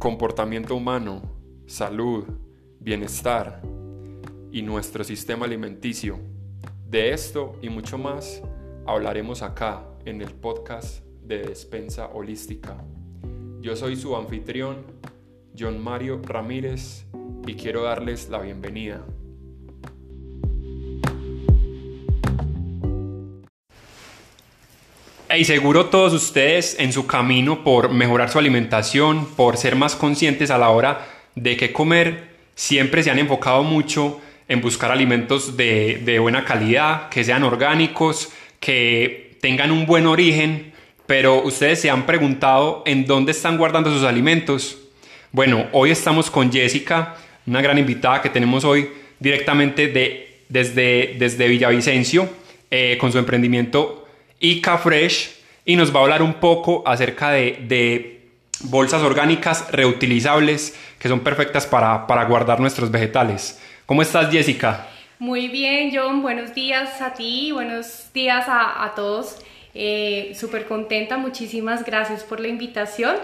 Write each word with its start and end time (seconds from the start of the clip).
comportamiento 0.00 0.74
humano, 0.74 1.20
salud, 1.66 2.24
bienestar 2.80 3.60
y 4.50 4.62
nuestro 4.62 5.04
sistema 5.04 5.44
alimenticio. 5.44 6.18
De 6.88 7.12
esto 7.12 7.58
y 7.60 7.68
mucho 7.68 7.98
más 7.98 8.42
hablaremos 8.86 9.42
acá 9.42 9.84
en 10.06 10.22
el 10.22 10.30
podcast 10.30 11.04
de 11.22 11.42
Despensa 11.42 12.06
Holística. 12.14 12.82
Yo 13.60 13.76
soy 13.76 13.94
su 13.94 14.16
anfitrión, 14.16 14.86
John 15.56 15.78
Mario 15.78 16.22
Ramírez, 16.24 17.04
y 17.46 17.54
quiero 17.54 17.82
darles 17.82 18.30
la 18.30 18.40
bienvenida. 18.40 19.04
Y 25.36 25.44
seguro 25.44 25.86
todos 25.86 26.12
ustedes 26.12 26.76
en 26.80 26.92
su 26.92 27.06
camino 27.06 27.62
por 27.62 27.90
mejorar 27.92 28.30
su 28.30 28.38
alimentación, 28.38 29.26
por 29.36 29.56
ser 29.56 29.76
más 29.76 29.94
conscientes 29.94 30.50
a 30.50 30.58
la 30.58 30.70
hora 30.70 31.06
de 31.36 31.56
qué 31.56 31.72
comer, 31.72 32.30
siempre 32.56 33.04
se 33.04 33.12
han 33.12 33.18
enfocado 33.20 33.62
mucho 33.62 34.20
en 34.48 34.60
buscar 34.60 34.90
alimentos 34.90 35.56
de, 35.56 36.00
de 36.04 36.18
buena 36.18 36.44
calidad, 36.44 37.08
que 37.10 37.22
sean 37.22 37.44
orgánicos, 37.44 38.30
que 38.58 39.36
tengan 39.40 39.70
un 39.70 39.86
buen 39.86 40.08
origen, 40.08 40.72
pero 41.06 41.42
ustedes 41.44 41.80
se 41.80 41.90
han 41.90 42.06
preguntado 42.06 42.82
en 42.84 43.06
dónde 43.06 43.30
están 43.30 43.56
guardando 43.56 43.92
sus 43.92 44.02
alimentos. 44.02 44.78
Bueno, 45.30 45.66
hoy 45.70 45.92
estamos 45.92 46.28
con 46.28 46.50
Jessica, 46.50 47.14
una 47.46 47.62
gran 47.62 47.78
invitada 47.78 48.20
que 48.20 48.30
tenemos 48.30 48.64
hoy 48.64 48.88
directamente 49.20 49.86
de, 49.86 50.40
desde, 50.48 51.14
desde 51.20 51.46
Villavicencio, 51.46 52.28
eh, 52.72 52.98
con 53.00 53.12
su 53.12 53.18
emprendimiento 53.18 53.99
Ica 54.40 54.78
Fresh 54.78 55.36
y 55.66 55.76
nos 55.76 55.94
va 55.94 56.00
a 56.00 56.02
hablar 56.04 56.22
un 56.22 56.34
poco 56.34 56.82
acerca 56.86 57.30
de, 57.30 58.16
bolsas 58.64 59.02
orgánicas 59.02 59.70
reutilizables 59.70 60.78
que 60.98 61.08
son 61.08 61.20
perfectas 61.20 61.66
para, 61.66 62.24
guardar 62.24 62.58
nuestros 62.58 62.90
vegetales. 62.90 63.60
¿Cómo 63.86 64.02
estás, 64.02 64.30
Jessica? 64.30 64.86
Muy 65.18 65.48
bien, 65.48 65.90
John. 65.94 66.22
Buenos 66.22 66.54
días 66.54 67.00
a 67.02 67.12
ti, 67.12 67.52
buenos 67.52 68.10
días 68.12 68.46
a, 68.48 68.92
todos. 68.96 69.36
Eh, 69.74 70.32
Súper 70.34 70.66
contenta, 70.66 71.18
muchísimas 71.18 71.84
gracias 71.84 72.22
por 72.24 72.40
la 72.40 72.48
invitación. 72.48 73.16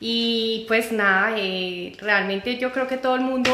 Y 0.00 0.64
pues 0.66 0.92
nada, 0.92 1.34
eh, 1.38 1.92
realmente 2.00 2.56
yo 2.58 2.72
creo 2.72 2.88
que 2.88 2.96
todo 2.96 3.14
el 3.14 3.22
mundo 3.22 3.50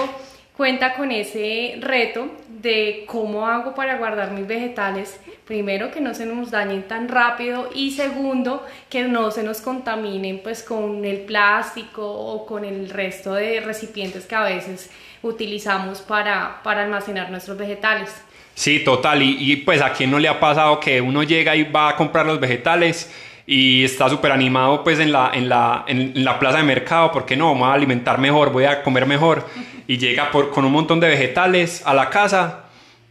cuenta 0.60 0.92
con 0.92 1.10
ese 1.10 1.76
reto 1.80 2.28
de 2.46 3.04
cómo 3.06 3.46
hago 3.46 3.74
para 3.74 3.96
guardar 3.96 4.32
mis 4.32 4.46
vegetales. 4.46 5.18
Primero, 5.46 5.90
que 5.90 6.02
no 6.02 6.12
se 6.12 6.26
nos 6.26 6.50
dañen 6.50 6.82
tan 6.82 7.08
rápido 7.08 7.70
y 7.74 7.92
segundo, 7.92 8.66
que 8.90 9.04
no 9.04 9.30
se 9.30 9.42
nos 9.42 9.62
contaminen 9.62 10.40
pues 10.42 10.62
con 10.62 11.02
el 11.06 11.20
plástico 11.20 12.06
o 12.06 12.44
con 12.44 12.66
el 12.66 12.90
resto 12.90 13.32
de 13.32 13.62
recipientes 13.62 14.26
que 14.26 14.34
a 14.34 14.42
veces 14.42 14.90
utilizamos 15.22 16.02
para, 16.02 16.60
para 16.62 16.84
almacenar 16.84 17.30
nuestros 17.30 17.56
vegetales. 17.56 18.14
Sí, 18.52 18.84
total. 18.84 19.22
Y, 19.22 19.56
pues 19.64 19.80
a 19.80 19.94
quién 19.94 20.10
no 20.10 20.18
le 20.18 20.28
ha 20.28 20.38
pasado 20.38 20.78
que 20.78 21.00
uno 21.00 21.22
llega 21.22 21.56
y 21.56 21.62
va 21.62 21.88
a 21.88 21.96
comprar 21.96 22.26
los 22.26 22.38
vegetales 22.38 23.10
y 23.46 23.82
está 23.82 24.10
súper 24.10 24.30
animado 24.30 24.84
pues 24.84 25.00
en 25.00 25.10
la, 25.10 25.30
en, 25.32 25.48
la, 25.48 25.84
en, 25.88 26.22
la 26.22 26.38
plaza 26.38 26.58
de 26.58 26.64
mercado 26.64 27.10
porque 27.12 27.34
no, 27.34 27.46
vamos 27.46 27.68
a 27.68 27.72
alimentar 27.72 28.18
mejor, 28.18 28.52
voy 28.52 28.64
a 28.64 28.82
comer 28.82 29.06
mejor 29.06 29.46
y 29.90 29.98
llega 29.98 30.30
por, 30.30 30.50
con 30.50 30.64
un 30.64 30.70
montón 30.70 31.00
de 31.00 31.08
vegetales 31.08 31.82
a 31.84 31.92
la 31.92 32.10
casa 32.10 32.60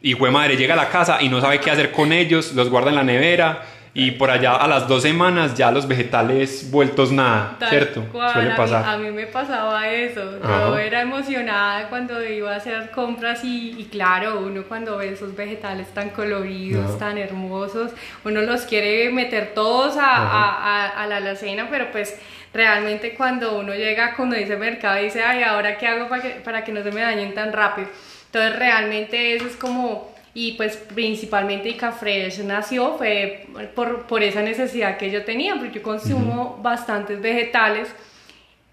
y 0.02 0.14
fue 0.14 0.32
madre 0.32 0.56
llega 0.56 0.76
a 0.76 0.78
la 0.78 0.88
casa 0.88 1.22
y 1.22 1.28
no 1.28 1.42
sabe 1.42 1.60
qué 1.60 1.70
hacer 1.70 1.92
con 1.92 2.14
ellos, 2.14 2.54
los 2.54 2.70
guarda 2.70 2.88
en 2.88 2.96
la 2.96 3.04
nevera 3.04 3.64
y 3.94 4.12
por 4.12 4.32
allá 4.32 4.56
a 4.56 4.66
las 4.66 4.88
dos 4.88 5.02
semanas 5.02 5.56
ya 5.56 5.72
los 5.72 5.90
vegetales 5.90 6.72
vueltos 6.72 7.12
nada, 7.12 7.58
¿cierto? 7.68 8.06
Suele 8.32 8.52
pasar. 8.52 8.86
A 8.86 8.98
mí, 8.98 9.12
me 9.12 9.26
pasaba 9.26 9.90
eso, 9.90 10.40
yo 10.42 10.78
era 10.78 11.02
emocionada 11.02 11.90
cuando 11.90 12.24
iba 12.24 12.54
a 12.54 12.56
hacer 12.56 12.92
compras 12.92 13.42
y, 13.44 13.90
claro, 13.92 14.40
uno 14.40 14.64
cuando 14.64 14.96
ve 14.96 15.10
esos 15.10 15.36
vegetales 15.36 15.94
tan 15.94 16.12
coloridos, 16.12 16.98
tan 16.98 17.18
hermosos, 17.18 17.92
uno 18.24 18.42
los 18.42 18.62
quiere 18.62 19.10
meter 19.12 19.54
todos 19.54 19.98
a, 19.98 20.16
a, 20.16 20.88
a, 20.88 21.08
la 21.08 21.18
alacena, 21.18 21.68
pero 21.70 21.92
pues 21.92 22.18
realmente 22.54 23.14
cuando 23.16 23.60
uno 23.60 23.74
llega, 23.74 24.16
cuando 24.16 24.36
dice 24.36 24.56
mercado, 24.58 25.02
dice, 25.02 25.24
ay, 25.24 25.44
¿ahora 25.44 25.78
qué 25.78 25.88
hago 25.88 26.08
para 26.08 26.22
que, 26.22 26.30
para 26.30 26.64
que 26.64 26.72
no 26.72 26.84
se 26.84 26.92
me 26.92 27.02
dañen 27.02 27.34
tan 27.34 27.54
rápido? 27.54 27.88
Entonces 28.26 28.58
realmente 28.58 29.36
eso 29.36 29.48
es 29.48 29.56
como, 29.56 30.14
y 30.34 30.54
pues 30.54 30.78
principalmente 30.78 31.70
Icafresh 31.70 32.44
nació 32.44 32.96
fue 32.98 33.48
por, 33.76 34.06
por, 34.06 34.24
esa 34.24 34.42
necesidad 34.42 34.98
que 34.98 35.10
yo 35.10 35.24
tenía, 35.24 35.56
porque 35.56 35.80
yo 35.80 35.84
consumo 35.84 36.60
bastantes 36.62 37.22
vegetales. 37.22 37.90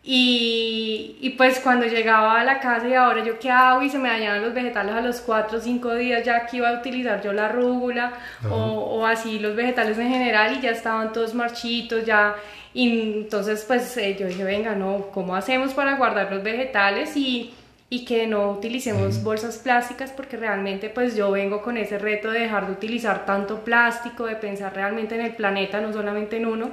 Y, 0.09 1.17
y, 1.21 1.31
pues 1.31 1.59
cuando 1.59 1.85
llegaba 1.85 2.41
a 2.41 2.45
la 2.45 2.61
casa 2.61 2.87
y 2.87 2.95
ahora 2.95 3.25
yo 3.25 3.41
qué 3.41 3.51
hago 3.51 3.83
y 3.83 3.91
se 3.91 3.99
me 3.99 4.09
dañaban 4.09 4.41
los 4.41 4.55
vegetales 4.55 4.95
a 4.95 5.01
los 5.01 5.21
4 5.21 5.59
o 5.59 5.61
5 5.61 5.95
días 5.97 6.25
ya 6.25 6.47
que 6.47 6.59
iba 6.59 6.69
a 6.69 6.79
utilizar 6.79 7.21
yo 7.25 7.33
la 7.33 7.49
rúgula 7.49 8.13
o, 8.49 8.55
o, 8.55 9.05
así 9.05 9.41
los 9.41 9.57
vegetales 9.57 9.99
en 9.99 10.09
general 10.09 10.57
y 10.57 10.61
ya 10.61 10.71
estaban 10.71 11.13
todos 11.13 11.35
marchitos 11.35 12.05
ya 12.05 12.37
y 12.77 12.91
entonces 12.91 13.65
pues 13.67 13.97
eh, 13.97 14.19
yo 14.21 14.27
dije, 14.27 14.45
venga, 14.45 14.75
no, 14.75 15.07
¿cómo 15.11 15.35
hacemos 15.35 15.73
para 15.73 15.97
guardar 15.97 16.31
los 16.31 16.43
vegetales 16.43 17.17
y, 17.17 17.55
y 17.89 18.05
que 18.05 18.27
no 18.27 18.51
utilicemos 18.51 19.23
bolsas 19.23 19.57
plásticas? 19.57 20.11
Porque 20.11 20.37
realmente 20.37 20.91
pues 20.91 21.17
yo 21.17 21.31
vengo 21.31 21.63
con 21.63 21.79
ese 21.79 21.99
reto 21.99 22.31
de 22.31 22.41
dejar 22.41 22.67
de 22.67 22.75
utilizar 22.75 23.25
tanto 23.25 23.61
plástico, 23.65 24.27
de 24.27 24.37
pensar 24.37 24.75
realmente 24.75 25.15
en 25.15 25.23
el 25.23 25.33
planeta, 25.33 25.81
no 25.81 25.91
solamente 25.91 26.37
en 26.37 26.45
uno. 26.45 26.69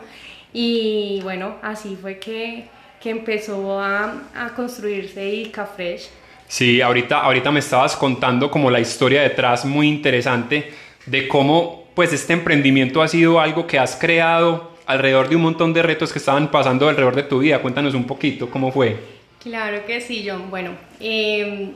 Y 0.52 1.22
bueno, 1.24 1.56
así 1.62 1.98
fue 2.02 2.20
que, 2.20 2.66
que 3.02 3.10
empezó 3.10 3.80
a, 3.80 4.24
a 4.36 4.50
construirse 4.58 5.26
Ica 5.26 5.66
Fresh. 5.66 6.10
Sí, 6.50 6.82
ahorita, 6.82 7.22
ahorita 7.22 7.50
me 7.50 7.60
estabas 7.62 7.96
contando 7.96 8.52
como 8.52 8.70
la 8.70 8.82
historia 8.82 9.22
detrás 9.22 9.64
muy 9.64 9.88
interesante 9.88 10.70
de 11.06 11.30
cómo 11.30 11.86
pues 11.96 12.12
este 12.12 12.34
emprendimiento 12.34 13.02
ha 13.02 13.08
sido 13.08 13.40
algo 13.40 13.66
que 13.68 13.80
has 13.80 13.96
creado 13.96 14.73
alrededor 14.86 15.30
de 15.30 15.36
un 15.36 15.42
montón 15.44 15.74
de 15.74 15.82
retos 15.82 16.12
que 16.12 16.20
estaban 16.20 16.50
pasando 16.50 16.88
alrededor 16.88 17.16
de 17.16 17.24
tu 17.24 17.40
vida. 17.40 17.62
Cuéntanos 17.62 17.94
un 17.94 18.06
poquito 18.06 18.50
cómo 18.50 18.72
fue. 18.72 19.00
Claro 19.40 19.86
que 19.86 20.00
sí, 20.02 20.26
John. 20.28 20.50
Bueno, 20.50 20.72
em, 21.00 21.72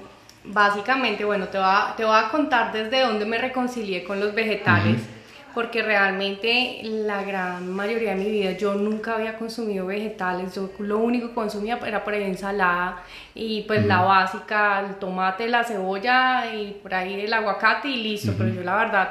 básicamente, 0.45 1.25
bueno, 1.25 1.47
te 1.47 1.57
voy, 1.57 1.67
a, 1.69 1.93
te 1.95 2.05
voy 2.05 2.15
a 2.17 2.29
contar 2.29 2.71
desde 2.71 3.01
dónde 3.01 3.25
me 3.25 3.37
reconcilié 3.37 4.03
con 4.03 4.19
los 4.19 4.33
vegetales. 4.33 5.01
Porque 5.53 5.81
realmente 5.81 6.81
la 6.83 7.23
gran 7.23 7.73
mayoría 7.73 8.11
de 8.11 8.23
mi 8.23 8.29
vida 8.29 8.51
yo 8.51 8.75
nunca 8.75 9.15
había 9.15 9.39
consumido 9.39 9.87
vegetales, 9.87 10.53
yo 10.53 10.69
lo 10.77 10.99
único 10.99 11.29
que 11.29 11.33
consumía 11.33 11.79
era 11.83 12.03
por 12.03 12.13
ahí 12.13 12.25
ensalada 12.25 13.01
y 13.33 13.63
pues 13.63 13.83
la 13.83 14.03
básica, 14.03 14.81
el 14.81 14.97
tomate, 14.97 15.47
la 15.47 15.63
cebolla 15.63 16.53
y 16.53 16.73
por 16.73 16.93
ahí 16.93 17.21
el 17.21 17.33
aguacate 17.33 17.87
y 17.87 18.03
listo, 18.03 18.35
pero 18.37 18.53
yo 18.53 18.61
la 18.61 18.75
verdad 18.75 19.09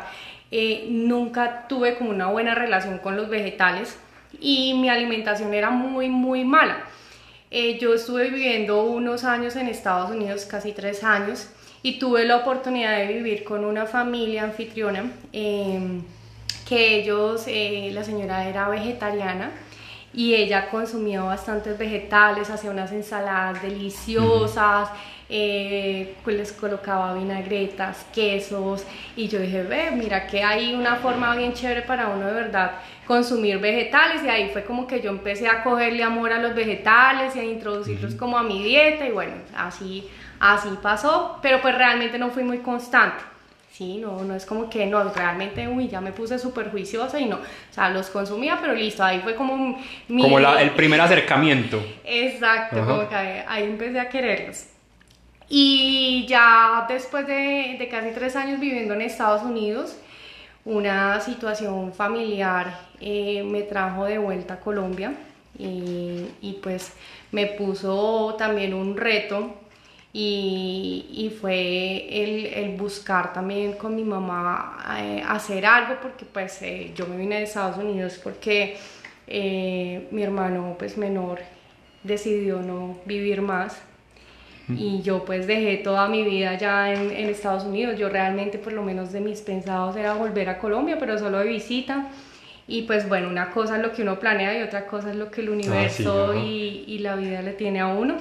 eh, 0.50 0.86
nunca 0.90 1.66
tuve 1.68 1.96
como 1.96 2.10
una 2.10 2.28
buena 2.28 2.54
relación 2.54 2.98
con 2.98 3.16
los 3.16 3.28
vegetales 3.28 3.98
y 4.40 4.74
mi 4.74 4.88
alimentación 4.88 5.54
era 5.54 5.70
muy, 5.70 6.08
muy 6.08 6.44
mala. 6.44 6.84
Eh, 7.50 7.78
yo 7.78 7.94
estuve 7.94 8.30
viviendo 8.30 8.82
unos 8.84 9.24
años 9.24 9.56
en 9.56 9.68
Estados 9.68 10.10
Unidos, 10.10 10.44
casi 10.46 10.72
tres 10.72 11.04
años, 11.04 11.48
y 11.82 11.98
tuve 11.98 12.24
la 12.24 12.38
oportunidad 12.38 12.96
de 12.98 13.06
vivir 13.06 13.44
con 13.44 13.64
una 13.64 13.86
familia 13.86 14.42
anfitriona, 14.42 15.12
em, 15.32 16.02
que 16.68 16.96
ellos, 16.96 17.44
eh, 17.46 17.90
la 17.92 18.02
señora 18.02 18.48
era 18.48 18.68
vegetariana, 18.68 19.52
y 20.12 20.34
ella 20.34 20.68
consumía 20.70 21.22
bastantes 21.22 21.78
vegetales, 21.78 22.50
hacía 22.50 22.70
unas 22.70 22.90
ensaladas 22.90 23.62
deliciosas, 23.62 24.88
eh, 25.28 26.14
les 26.26 26.53
colocaba 26.53 27.14
vinagretas, 27.14 28.06
quesos 28.14 28.84
y 29.16 29.28
yo 29.28 29.41
dije, 29.41 29.62
ve, 29.62 29.91
mira 29.92 30.26
que 30.26 30.42
hay 30.42 30.75
una 30.75 30.97
forma 30.97 31.34
bien 31.34 31.53
chévere 31.53 31.82
para 31.82 32.09
uno 32.09 32.26
de 32.26 32.32
verdad 32.32 32.72
consumir 33.06 33.58
vegetales 33.58 34.23
y 34.25 34.28
ahí 34.28 34.50
fue 34.50 34.64
como 34.64 34.87
que 34.87 35.00
yo 35.00 35.11
empecé 35.11 35.49
a 35.49 35.62
cogerle 35.62 36.02
amor 36.02 36.32
a 36.32 36.40
los 36.40 36.55
vegetales 36.55 37.34
y 37.34 37.40
a 37.40 37.44
introducirlos 37.44 38.14
como 38.14 38.38
a 38.38 38.43
mi 38.43 38.62
dieta 38.62 39.06
y 39.06 39.11
bueno, 39.11 39.34
así, 39.56 40.08
así 40.38 40.69
pasó, 40.82 41.38
pero 41.43 41.61
pues 41.61 41.76
realmente 41.76 42.19
no 42.19 42.31
fui 42.31 42.44
muy 42.44 42.58
constante. 42.58 43.23
Sí, 43.73 43.99
no, 43.99 44.23
no 44.23 44.34
es 44.34 44.46
como 44.46 44.70
que 44.70 44.87
no, 44.87 45.05
realmente, 45.12 45.69
uy, 45.69 45.88
ya 45.88 46.00
me 46.00 46.11
puse 46.11 46.38
súper 46.38 46.70
juiciosa 46.70 47.20
y 47.20 47.26
no, 47.26 47.37
o 47.37 47.73
sea, 47.73 47.90
los 47.90 48.08
consumía, 48.08 48.56
pero 48.58 48.75
listo, 48.75 49.05
ahí 49.05 49.20
fue 49.20 49.34
como 49.34 49.78
mi... 50.08 50.23
Como 50.23 50.38
el 50.38 50.70
primer 50.70 50.99
acercamiento. 50.99 51.84
Exacto, 52.02 52.82
como 52.87 53.06
que 53.06 53.14
ahí 53.14 53.64
empecé 53.64 54.00
a 54.00 54.08
quererlos. 54.08 54.75
Y 55.48 56.26
ya 56.28 56.87
después 56.88 57.26
de, 57.26 57.88
casi 57.90 58.10
tres 58.10 58.34
años 58.37 58.58
viviendo 58.58 58.94
en 58.94 59.02
Estados 59.02 59.43
Unidos, 59.43 59.96
una 60.64 61.20
situación 61.20 61.93
familiar 61.93 62.81
eh, 63.00 63.44
me 63.44 63.62
trajo 63.62 64.04
de 64.06 64.19
vuelta 64.19 64.54
a 64.54 64.60
Colombia 64.60 65.14
y, 65.58 66.58
pues 66.62 66.93
me 67.31 67.46
puso 67.46 68.34
también 68.37 68.75
un 68.75 68.96
reto 68.96 69.54
y, 70.12 71.32
fue 71.40 72.64
el, 72.64 72.76
buscar 72.76 73.32
también 73.32 73.75
con 73.75 73.94
mi 73.94 74.02
mamá 74.02 74.78
eh, 74.99 75.22
hacer 75.26 75.64
algo 75.66 76.00
porque 76.02 76.25
pues 76.25 76.60
eh, 76.62 76.92
yo 76.94 77.06
me 77.06 77.16
vine 77.16 77.37
de 77.37 77.42
Estados 77.44 77.78
Unidos 77.78 78.20
porque 78.22 78.76
mi 79.28 80.22
hermano 80.22 80.76
pues 80.78 80.96
menor 80.96 81.40
decidió 82.02 82.60
no 82.60 82.99
vivir 83.04 83.42
más. 83.42 83.81
Y 84.68 85.00
yo 85.02 85.24
pues 85.24 85.46
dejé 85.46 85.76
toda 85.76 86.08
mi 86.08 86.24
vida 86.24 86.58
ya 86.58 86.92
en, 86.92 87.12
en, 87.12 87.28
Estados 87.28 87.64
Unidos. 87.64 87.96
Yo 87.98 88.08
realmente 88.08 88.58
por 88.58 88.72
lo 88.72 88.82
menos 88.82 89.12
de 89.12 89.20
mis 89.20 89.40
pensados 89.40 89.94
era 89.94 90.14
volver 90.14 90.48
a 90.48 90.58
Colombia, 90.58 90.96
pero 90.98 91.18
solo 91.18 91.38
de 91.38 91.46
visita. 91.46 92.08
Y 92.68 92.82
pues 92.82 93.08
bueno, 93.08 93.28
una 93.28 93.50
cosa 93.52 93.76
es 93.76 93.82
lo 93.82 93.92
que 93.92 94.02
uno 94.02 94.18
planea 94.18 94.58
y 94.58 94.62
otra 94.62 94.86
cosa 94.86 95.10
es 95.10 95.16
lo 95.16 95.30
que 95.30 95.40
el 95.40 95.50
universo 95.50 96.34
y, 96.34 96.84
y, 96.88 96.98
la 96.98 97.14
vida 97.14 97.42
le 97.42 97.52
tiene 97.52 97.80
a 97.80 97.86
uno. 97.86 98.16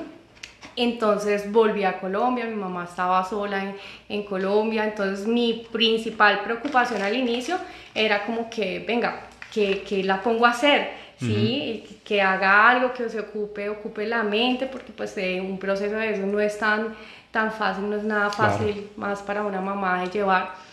Entonces 0.75 1.51
volví 1.51 1.83
a 1.83 1.99
Colombia, 1.99 2.45
mi 2.45 2.55
mamá 2.55 2.83
estaba 2.83 3.23
sola 3.23 3.63
en, 3.63 3.75
en, 4.09 4.23
Colombia, 4.23 4.83
entonces 4.83 5.25
mi 5.25 5.65
principal 5.71 6.41
preocupación 6.43 7.01
al 7.01 7.15
inicio 7.15 7.57
era 7.95 8.25
como 8.25 8.49
que, 8.49 8.83
venga, 8.85 9.21
que, 9.51 9.81
que 9.81 10.03
la 10.03 10.21
pongo 10.21 10.45
a 10.45 10.49
hacer, 10.49 10.89
¿sí? 11.17 11.99
Que 12.03 12.21
haga 12.21 12.69
algo, 12.69 12.93
que 12.93 13.09
se 13.09 13.19
ocupe, 13.19 13.69
ocupe 13.69 14.05
la 14.05 14.23
mente, 14.23 14.65
porque 14.65 14.91
pues 14.91 15.17
eh, 15.17 15.41
un 15.41 15.57
proceso 15.57 15.95
de 15.95 16.13
eso 16.13 16.25
no 16.25 16.39
es 16.39 16.57
tan, 16.57 16.95
tan 17.31 17.51
fácil, 17.51 17.89
no 17.89 17.95
es 17.95 18.03
nada 18.03 18.29
fácil 18.29 18.89
más 18.97 19.21
para 19.21 19.43
una 19.43 19.61
mamá 19.61 20.01
de 20.01 20.09
llevar. 20.09 20.64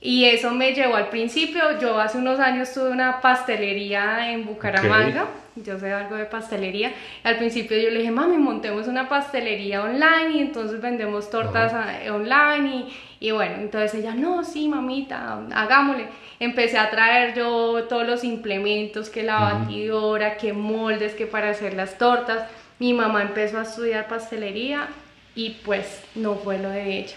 Y 0.00 0.26
eso 0.26 0.50
me 0.50 0.72
llevó 0.72 0.96
al 0.96 1.08
principio, 1.08 1.80
yo 1.80 1.98
hace 1.98 2.18
unos 2.18 2.38
años 2.38 2.72
tuve 2.72 2.90
una 2.90 3.20
pastelería 3.20 4.30
en 4.30 4.44
Bucaramanga, 4.44 5.26
yo 5.56 5.78
sé 5.78 5.90
algo 5.90 6.16
de 6.16 6.26
pastelería, 6.26 6.92
al 7.24 7.38
principio 7.38 7.78
yo 7.78 7.88
le 7.88 8.00
dije, 8.00 8.10
mami, 8.10 8.36
montemos 8.36 8.88
una 8.88 9.08
pastelería 9.08 9.82
online 9.82 10.36
y 10.36 10.40
entonces 10.40 10.82
vendemos 10.82 11.30
tortas 11.30 11.72
online 12.10 12.88
y, 13.20 13.28
y, 13.28 13.30
bueno, 13.30 13.54
entonces 13.56 13.94
ella, 13.94 14.14
no, 14.14 14.44
sí, 14.44 14.68
mamita, 14.68 15.40
hagámosle. 15.54 16.08
Empecé 16.38 16.76
a 16.76 16.90
traer 16.90 17.34
yo 17.34 17.84
todos 17.88 18.06
los 18.06 18.22
implementos, 18.22 19.08
que 19.08 19.22
la 19.22 19.40
batidora, 19.40 20.36
que 20.36 20.52
moldes, 20.52 21.14
que 21.14 21.26
para 21.26 21.48
hacer 21.48 21.72
las 21.72 21.96
tortas. 21.96 22.46
Mi 22.78 22.92
mamá 22.92 23.22
empezó 23.22 23.58
a 23.58 23.62
estudiar 23.62 24.06
pastelería 24.06 24.88
y 25.34 25.50
pues 25.64 26.02
no 26.14 26.34
fue 26.34 26.58
lo 26.58 26.68
de 26.68 26.98
ella. 26.98 27.16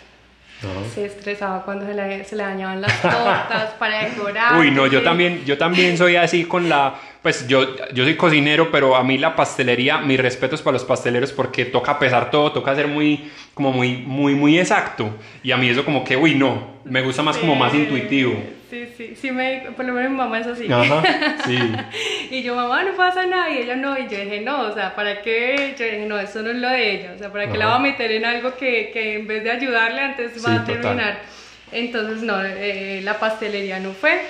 Se 0.94 1.06
estresaba 1.06 1.63
cuando 1.63 1.85
se 1.85 1.94
le, 1.94 2.25
se 2.25 2.35
le 2.35 2.44
dañaban 2.44 2.81
las 2.81 3.01
tortas 3.01 3.71
para 3.79 4.06
decorar. 4.09 4.59
Uy, 4.59 4.71
no, 4.71 4.88
yo 4.88 5.01
también, 5.03 5.45
yo 5.45 5.57
también 5.57 5.97
soy 5.97 6.17
así 6.17 6.44
con 6.44 6.67
la, 6.67 6.95
pues 7.21 7.47
yo, 7.47 7.75
yo 7.94 8.03
soy 8.03 8.15
cocinero, 8.15 8.69
pero 8.69 8.97
a 8.97 9.03
mí 9.03 9.17
la 9.17 9.35
pastelería, 9.38 10.00
mis 10.00 10.19
respetos 10.19 10.61
para 10.61 10.73
los 10.73 10.83
pasteleros 10.83 11.31
porque 11.31 11.63
toca 11.65 11.97
pesar 11.97 12.29
todo, 12.29 12.51
toca 12.51 12.75
ser 12.75 12.88
muy, 12.88 13.31
como 13.53 13.71
muy, 13.71 13.97
muy, 13.97 14.35
muy 14.35 14.59
exacto. 14.59 15.09
Y 15.44 15.51
a 15.51 15.57
mí 15.57 15.69
eso 15.69 15.85
como 15.85 16.03
que, 16.03 16.17
uy, 16.17 16.35
no, 16.35 16.79
me 16.83 17.01
gusta 17.01 17.23
más 17.23 17.38
como 17.38 17.56
más 17.56 17.73
intuitivo. 17.73 18.33
Sí, 18.69 18.88
sí, 18.95 19.15
sí, 19.19 19.31
me, 19.31 19.63
por 19.75 19.83
lo 19.83 19.94
menos 19.94 20.11
mi 20.11 20.17
mamá 20.17 20.39
es 20.39 20.47
así. 20.47 20.71
Ajá, 20.71 21.01
sí. 21.47 21.57
Y 22.29 22.43
yo, 22.43 22.55
mamá, 22.55 22.83
no 22.83 22.95
pasa 22.95 23.25
nada. 23.25 23.49
Y 23.49 23.59
ella 23.59 23.75
no. 23.75 23.97
Y 23.97 24.03
yo 24.03 24.17
dije, 24.17 24.41
no, 24.41 24.61
o 24.61 24.73
sea, 24.73 24.95
¿para 24.95 25.21
qué? 25.21 25.75
Yo 25.77 25.85
dije, 25.85 26.05
no, 26.05 26.19
eso 26.19 26.41
no 26.41 26.51
es 26.51 26.57
lo 26.57 26.69
de 26.69 26.95
ella. 26.95 27.13
O 27.15 27.17
sea, 27.17 27.31
¿para 27.31 27.51
qué 27.51 27.57
la 27.57 27.67
va 27.67 27.75
a 27.75 27.79
meter 27.79 28.11
en 28.11 28.25
algo 28.25 28.55
que, 28.55 28.91
que 28.91 29.15
en 29.15 29.27
vez 29.27 29.43
de 29.43 29.51
ayudarle, 29.51 30.01
antes 30.01 30.45
va 30.45 30.55
a 30.55 30.65
terminar? 30.65 31.19
Entonces, 31.71 32.23
no, 32.23 32.43
eh, 32.43 33.01
la 33.03 33.19
pastelería 33.19 33.79
no 33.79 33.91
fue. 33.91 34.21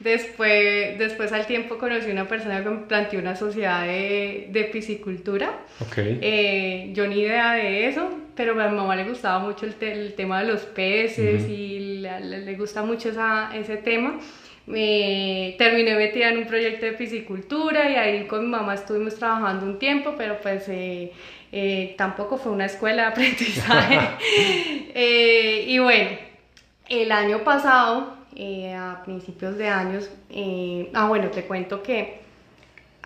Después, 0.00 0.98
después 0.98 1.30
al 1.32 1.46
tiempo 1.46 1.76
conocí 1.76 2.10
una 2.10 2.26
persona 2.26 2.64
que 2.64 2.70
planteó 2.88 3.20
una 3.20 3.36
sociedad 3.36 3.82
de, 3.82 4.46
de 4.48 4.64
piscicultura. 4.64 5.52
Okay. 5.78 6.18
Eh, 6.22 6.90
yo 6.94 7.06
ni 7.06 7.20
idea 7.20 7.52
de 7.52 7.86
eso, 7.86 8.10
pero 8.34 8.58
a 8.58 8.68
mi 8.68 8.76
mamá 8.76 8.96
le 8.96 9.04
gustaba 9.04 9.40
mucho 9.40 9.66
el, 9.66 9.74
te 9.74 9.92
el 9.92 10.14
tema 10.14 10.40
de 10.40 10.48
los 10.48 10.62
peces 10.62 11.46
y 11.46 11.98
le, 12.00 12.20
le, 12.20 12.54
gusta 12.54 12.82
mucho 12.82 13.10
esa, 13.10 13.50
ese 13.54 13.76
tema. 13.76 14.18
Me 14.66 15.54
terminé 15.58 15.96
metida 15.96 16.28
en 16.28 16.38
un 16.38 16.46
proyecto 16.46 16.86
de 16.86 16.92
piscicultura 16.92 17.90
y 17.90 17.96
ahí 17.96 18.26
con 18.26 18.42
mi 18.44 18.48
mamá 18.48 18.74
estuvimos 18.74 19.16
trabajando 19.16 19.66
un 19.66 19.78
tiempo, 19.78 20.14
pero 20.16 20.40
pues 20.40 20.68
eh, 20.68 21.12
eh, 21.50 21.94
tampoco 21.96 22.36
fue 22.38 22.52
una 22.52 22.66
escuela 22.66 23.02
de 23.02 23.08
aprendizaje. 23.08 23.98
Eh, 24.92 25.66
y 25.68 25.78
bueno, 25.78 26.10
el 26.88 27.12
año 27.12 27.44
pasado 27.44 28.16
a 28.76 29.02
principios 29.04 29.56
de 29.56 29.68
años. 29.68 30.10
Ah, 30.92 31.06
bueno, 31.06 31.28
te 31.28 31.44
cuento 31.44 31.80
que 31.82 32.20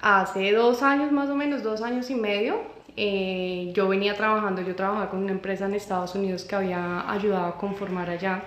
hace 0.01 0.53
dos 0.53 0.83
años, 0.83 1.13
más 1.13 1.29
o 1.29 1.35
menos, 1.35 1.63
dos 1.63 1.83
años 1.83 2.09
y 2.09 2.15
medio, 2.15 2.63
yo 2.97 3.89
venía 3.89 4.15
trabajando, 4.17 4.63
yo 4.63 4.75
trabajaba 4.75 5.11
con 5.11 5.23
una 5.23 5.33
empresa 5.33 5.67
en 5.67 5.75
Estados 5.75 6.15
Unidos 6.15 6.45
que 6.45 6.57
había 6.57 7.11
ayudado 7.11 7.47
a 7.47 7.59
conformar 7.59 8.09
allá. 8.09 8.43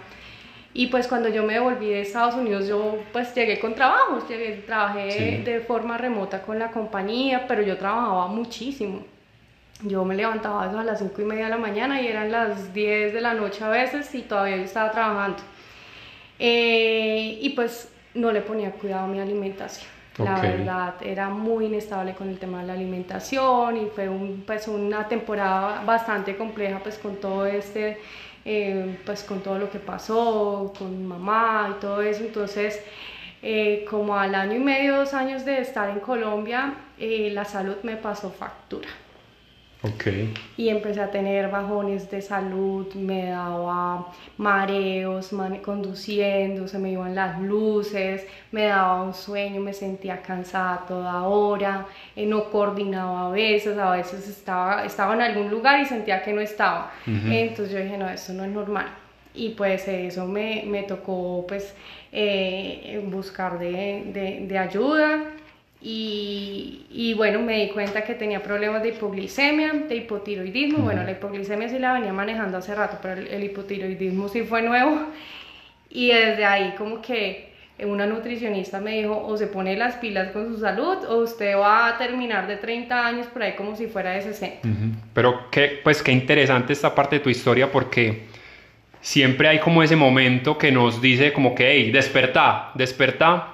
Y 0.77 0.87
pues 0.87 1.07
cuando 1.07 1.27
yo 1.27 1.41
me 1.41 1.53
devolví 1.53 1.89
de 1.89 2.01
Estados 2.01 2.35
Unidos, 2.35 2.67
yo 2.67 2.99
pues 3.11 3.33
llegué 3.33 3.59
con 3.59 3.73
trabajos, 3.73 4.29
llegué, 4.29 4.57
trabajé 4.57 5.11
sí. 5.11 5.43
de 5.43 5.59
forma 5.59 5.97
remota 5.97 6.43
con 6.43 6.59
la 6.59 6.69
compañía, 6.69 7.47
pero 7.47 7.63
yo 7.63 7.79
trabajaba 7.79 8.27
muchísimo. 8.27 9.03
Yo 9.81 10.05
me 10.05 10.13
levantaba 10.13 10.69
a 10.69 10.83
las 10.83 10.99
5 10.99 11.19
y 11.19 11.25
media 11.25 11.45
de 11.45 11.49
la 11.49 11.57
mañana 11.57 11.99
y 11.99 12.07
eran 12.07 12.31
las 12.31 12.75
10 12.75 13.11
de 13.11 13.21
la 13.21 13.33
noche 13.33 13.63
a 13.63 13.69
veces 13.69 14.13
y 14.13 14.21
todavía 14.21 14.57
yo 14.57 14.65
estaba 14.65 14.91
trabajando. 14.91 15.39
Eh, 16.37 17.39
y 17.41 17.49
pues 17.55 17.91
no 18.13 18.31
le 18.31 18.41
ponía 18.41 18.69
cuidado 18.69 19.05
a 19.05 19.07
mi 19.07 19.19
alimentación. 19.19 19.89
La 20.19 20.37
okay. 20.37 20.51
verdad, 20.51 20.93
era 21.01 21.29
muy 21.29 21.65
inestable 21.65 22.13
con 22.13 22.29
el 22.29 22.37
tema 22.37 22.61
de 22.61 22.67
la 22.67 22.73
alimentación 22.73 23.77
y 23.77 23.87
fue 23.87 24.09
un, 24.09 24.43
pues 24.45 24.67
una 24.67 25.07
temporada 25.07 25.81
bastante 25.83 26.37
compleja 26.37 26.77
pues 26.83 26.99
con 26.99 27.15
todo 27.15 27.47
este, 27.47 27.97
eh, 28.49 28.97
pues 29.05 29.23
con 29.23 29.41
todo 29.41 29.59
lo 29.59 29.69
que 29.69 29.77
pasó, 29.77 30.73
con 30.77 31.05
mamá 31.05 31.75
y 31.75 31.81
todo 31.81 32.01
eso. 32.01 32.23
Entonces, 32.23 32.81
eh, 33.43 33.85
como 33.89 34.17
al 34.17 34.33
año 34.35 34.55
y 34.55 34.59
medio, 34.59 34.95
dos 34.95 35.13
años 35.13 35.43
de 35.43 35.59
estar 35.59 35.89
en 35.89 35.99
Colombia, 35.99 36.73
eh, 36.97 37.29
la 37.33 37.43
salud 37.43 37.75
me 37.83 37.97
pasó 37.97 38.31
factura. 38.31 38.87
Okay. 39.83 40.33
Y 40.57 40.69
empecé 40.69 41.01
a 41.01 41.11
tener 41.11 41.51
bajones 41.51 42.09
de 42.09 42.19
salud, 42.21 42.91
me 42.95 43.27
daba 43.27 44.07
mareos 44.37 45.29
conduciendo, 45.63 46.67
se 46.67 46.79
me 46.79 46.91
iban 46.91 47.13
las 47.13 47.39
luces, 47.39 48.25
me 48.51 48.65
daba 48.65 49.03
un 49.03 49.13
sueño, 49.13 49.61
me 49.61 49.73
sentía 49.73 50.21
cansada 50.23 50.83
toda 50.87 51.23
hora, 51.23 51.85
eh, 52.15 52.25
no 52.25 52.49
coordinaba 52.49 53.27
a 53.27 53.29
veces, 53.29 53.77
a 53.77 53.91
veces 53.91 54.27
estaba, 54.27 54.83
estaba 54.83 55.13
en 55.13 55.21
algún 55.21 55.49
lugar 55.51 55.79
y 55.79 55.85
sentía 55.85 56.23
que 56.23 56.33
no 56.33 56.41
estaba. 56.41 56.91
Uh 57.05 57.11
-huh. 57.11 57.33
Entonces 57.33 57.71
yo 57.71 57.79
dije, 57.79 57.97
no, 57.97 58.09
eso 58.09 58.33
no 58.33 58.45
es 58.45 58.51
normal. 58.51 58.87
Y 59.35 59.49
pues 59.49 59.87
eso 59.87 60.25
me, 60.25 60.63
me 60.65 60.83
tocó 60.83 61.45
pues 61.47 61.75
eh, 62.11 62.99
buscar 63.05 63.59
de, 63.59 64.03
de, 64.11 64.47
de 64.47 64.57
ayuda 64.57 65.23
y, 65.79 66.26
y, 66.97 67.13
bueno, 67.13 67.39
me 67.43 67.59
di 67.59 67.69
cuenta 67.69 68.03
que 68.03 68.15
tenía 68.15 68.41
problemas 68.41 68.81
de 68.81 68.89
hipoglicemia, 68.89 69.71
de 69.87 69.97
hipotiroidismo. 69.97 70.79
Bueno, 70.79 71.03
la 71.03 71.11
hipoglicemia 71.11 71.69
sí 71.69 71.77
la 71.77 71.93
venía 71.93 72.11
manejando 72.11 72.57
hace 72.57 72.73
rato, 72.73 72.97
pero 72.99 73.21
el, 73.21 73.27
el 73.27 73.43
hipotiroidismo 73.43 74.27
sí 74.29 74.41
fue 74.41 74.63
nuevo. 74.63 74.99
Y 75.91 76.07
desde 76.07 76.43
ahí 76.43 76.73
como 76.75 76.99
que 76.99 77.53
una 77.83 78.07
nutricionista 78.07 78.79
me 78.79 78.97
dijo, 78.97 79.15
o 79.15 79.37
se 79.37 79.45
pone 79.45 79.77
las 79.77 79.97
pilas 79.97 80.31
con 80.31 80.51
su 80.51 80.59
salud, 80.59 81.05
o 81.07 81.17
usted 81.17 81.55
va 81.55 81.87
a 81.89 81.97
terminar 81.99 82.47
de 82.47 82.57
30 82.57 83.05
años 83.05 83.27
por 83.27 83.43
ahí 83.43 83.53
como 83.53 83.75
si 83.75 83.85
fuera 83.85 84.13
de 84.13 84.23
60. 84.23 84.67
Uh 84.67 84.71
-huh. 84.71 84.93
Pero 85.13 85.51
qué, 85.51 85.79
pues 85.83 86.01
qué 86.01 86.11
interesante 86.11 86.73
esta 86.73 86.95
parte 86.95 87.17
de 87.17 87.19
tu 87.19 87.29
historia 87.29 87.71
porque 87.71 88.23
siempre 89.01 89.47
hay 89.49 89.59
como 89.59 89.83
ese 89.83 89.95
momento 89.95 90.57
que 90.57 90.71
nos 90.71 90.99
dice 90.99 91.31
como 91.31 91.53
que, 91.53 91.73
hey, 91.73 91.91
despertá, 91.91 92.71
despertá. 92.73 93.53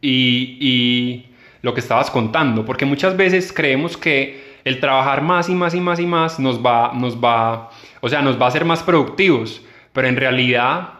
Y, 0.00 0.58
y 0.60 1.35
lo 1.66 1.74
que 1.74 1.80
estabas 1.80 2.12
contando, 2.12 2.64
porque 2.64 2.84
muchas 2.84 3.16
veces 3.16 3.52
creemos 3.52 3.96
que 3.96 4.60
el 4.62 4.78
trabajar 4.78 5.20
más 5.20 5.48
y 5.48 5.54
más 5.56 5.74
y 5.74 5.80
más 5.80 5.98
y 5.98 6.06
más 6.06 6.38
nos 6.38 6.64
va, 6.64 6.92
nos 6.94 7.16
va, 7.16 7.70
o 8.00 8.08
sea, 8.08 8.22
nos 8.22 8.40
va 8.40 8.44
a 8.44 8.48
hacer 8.50 8.64
más 8.64 8.84
productivos, 8.84 9.60
pero 9.92 10.06
en 10.06 10.14
realidad, 10.14 10.90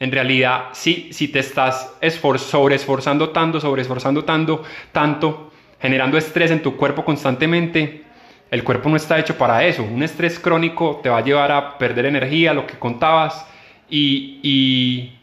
en 0.00 0.10
realidad, 0.10 0.70
si, 0.72 1.12
si 1.12 1.28
te 1.28 1.38
estás 1.38 1.94
esfor 2.00 2.40
sobre 2.40 2.74
esforzando 2.74 3.28
tanto, 3.28 3.60
sobre 3.60 3.82
esforzando 3.82 4.24
tanto, 4.24 4.64
tanto, 4.90 5.52
generando 5.80 6.18
estrés 6.18 6.50
en 6.50 6.62
tu 6.62 6.76
cuerpo 6.76 7.04
constantemente, 7.04 8.02
el 8.50 8.64
cuerpo 8.64 8.88
no 8.88 8.96
está 8.96 9.20
hecho 9.20 9.38
para 9.38 9.64
eso. 9.64 9.84
Un 9.84 10.02
estrés 10.02 10.40
crónico 10.40 10.98
te 11.00 11.10
va 11.10 11.18
a 11.18 11.24
llevar 11.24 11.52
a 11.52 11.78
perder 11.78 12.06
energía, 12.06 12.52
lo 12.52 12.66
que 12.66 12.76
contabas, 12.76 13.46
y, 13.88 14.40
y 14.42 15.17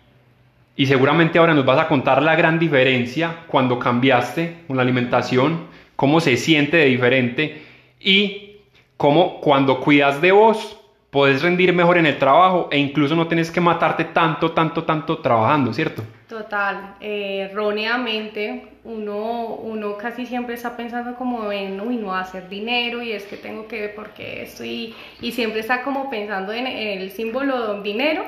y 0.75 0.85
seguramente 0.87 1.39
ahora 1.39 1.53
nos 1.53 1.65
vas 1.65 1.79
a 1.79 1.87
contar 1.87 2.21
la 2.21 2.35
gran 2.35 2.59
diferencia 2.59 3.43
cuando 3.47 3.79
cambiaste 3.79 4.63
con 4.67 4.75
la 4.75 4.83
alimentación, 4.83 5.67
cómo 5.95 6.19
se 6.19 6.35
siente 6.37 6.77
de 6.77 6.85
diferente 6.85 7.61
y 7.99 8.57
cómo 8.97 9.39
cuando 9.39 9.79
cuidas 9.79 10.21
de 10.21 10.31
vos 10.31 10.77
puedes 11.09 11.41
rendir 11.41 11.71
mejor 11.71 11.97
en 11.97 12.05
el 12.05 12.17
trabajo 12.17 12.67
e 12.71 12.77
incluso 12.77 13.15
no 13.15 13.27
tienes 13.27 13.49
que 13.49 13.61
matarte 13.61 14.03
tanto, 14.03 14.51
tanto, 14.51 14.83
tanto 14.83 15.19
trabajando, 15.19 15.71
¿cierto? 15.71 16.03
Total, 16.27 16.95
eh, 16.99 17.47
erróneamente 17.49 18.67
uno, 18.83 19.45
uno 19.55 19.95
casi 19.95 20.25
siempre 20.25 20.55
está 20.55 20.75
pensando 20.75 21.15
como 21.15 21.53
en, 21.53 21.79
uy, 21.79 21.95
no 21.95 22.13
hacer 22.13 22.49
dinero 22.49 23.01
y 23.01 23.13
es 23.13 23.23
que 23.23 23.37
tengo 23.37 23.65
que 23.67 23.79
ver 23.79 23.95
por 23.95 24.09
qué 24.09 24.43
esto 24.43 24.65
y, 24.65 24.93
y 25.21 25.31
siempre 25.31 25.61
está 25.61 25.83
como 25.83 26.09
pensando 26.09 26.51
en 26.51 26.67
el 26.67 27.09
símbolo 27.11 27.81
dinero 27.81 28.25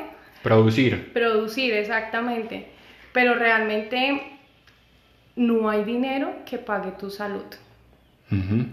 Producir. 0.47 1.13
Producir, 1.13 1.73
exactamente. 1.73 2.67
Pero 3.13 3.35
realmente 3.35 4.21
no 5.35 5.69
hay 5.69 5.83
dinero 5.83 6.35
que 6.45 6.57
pague 6.57 6.91
tu 6.91 7.09
salud. 7.09 7.45
Uh 8.31 8.35
-huh. 8.35 8.67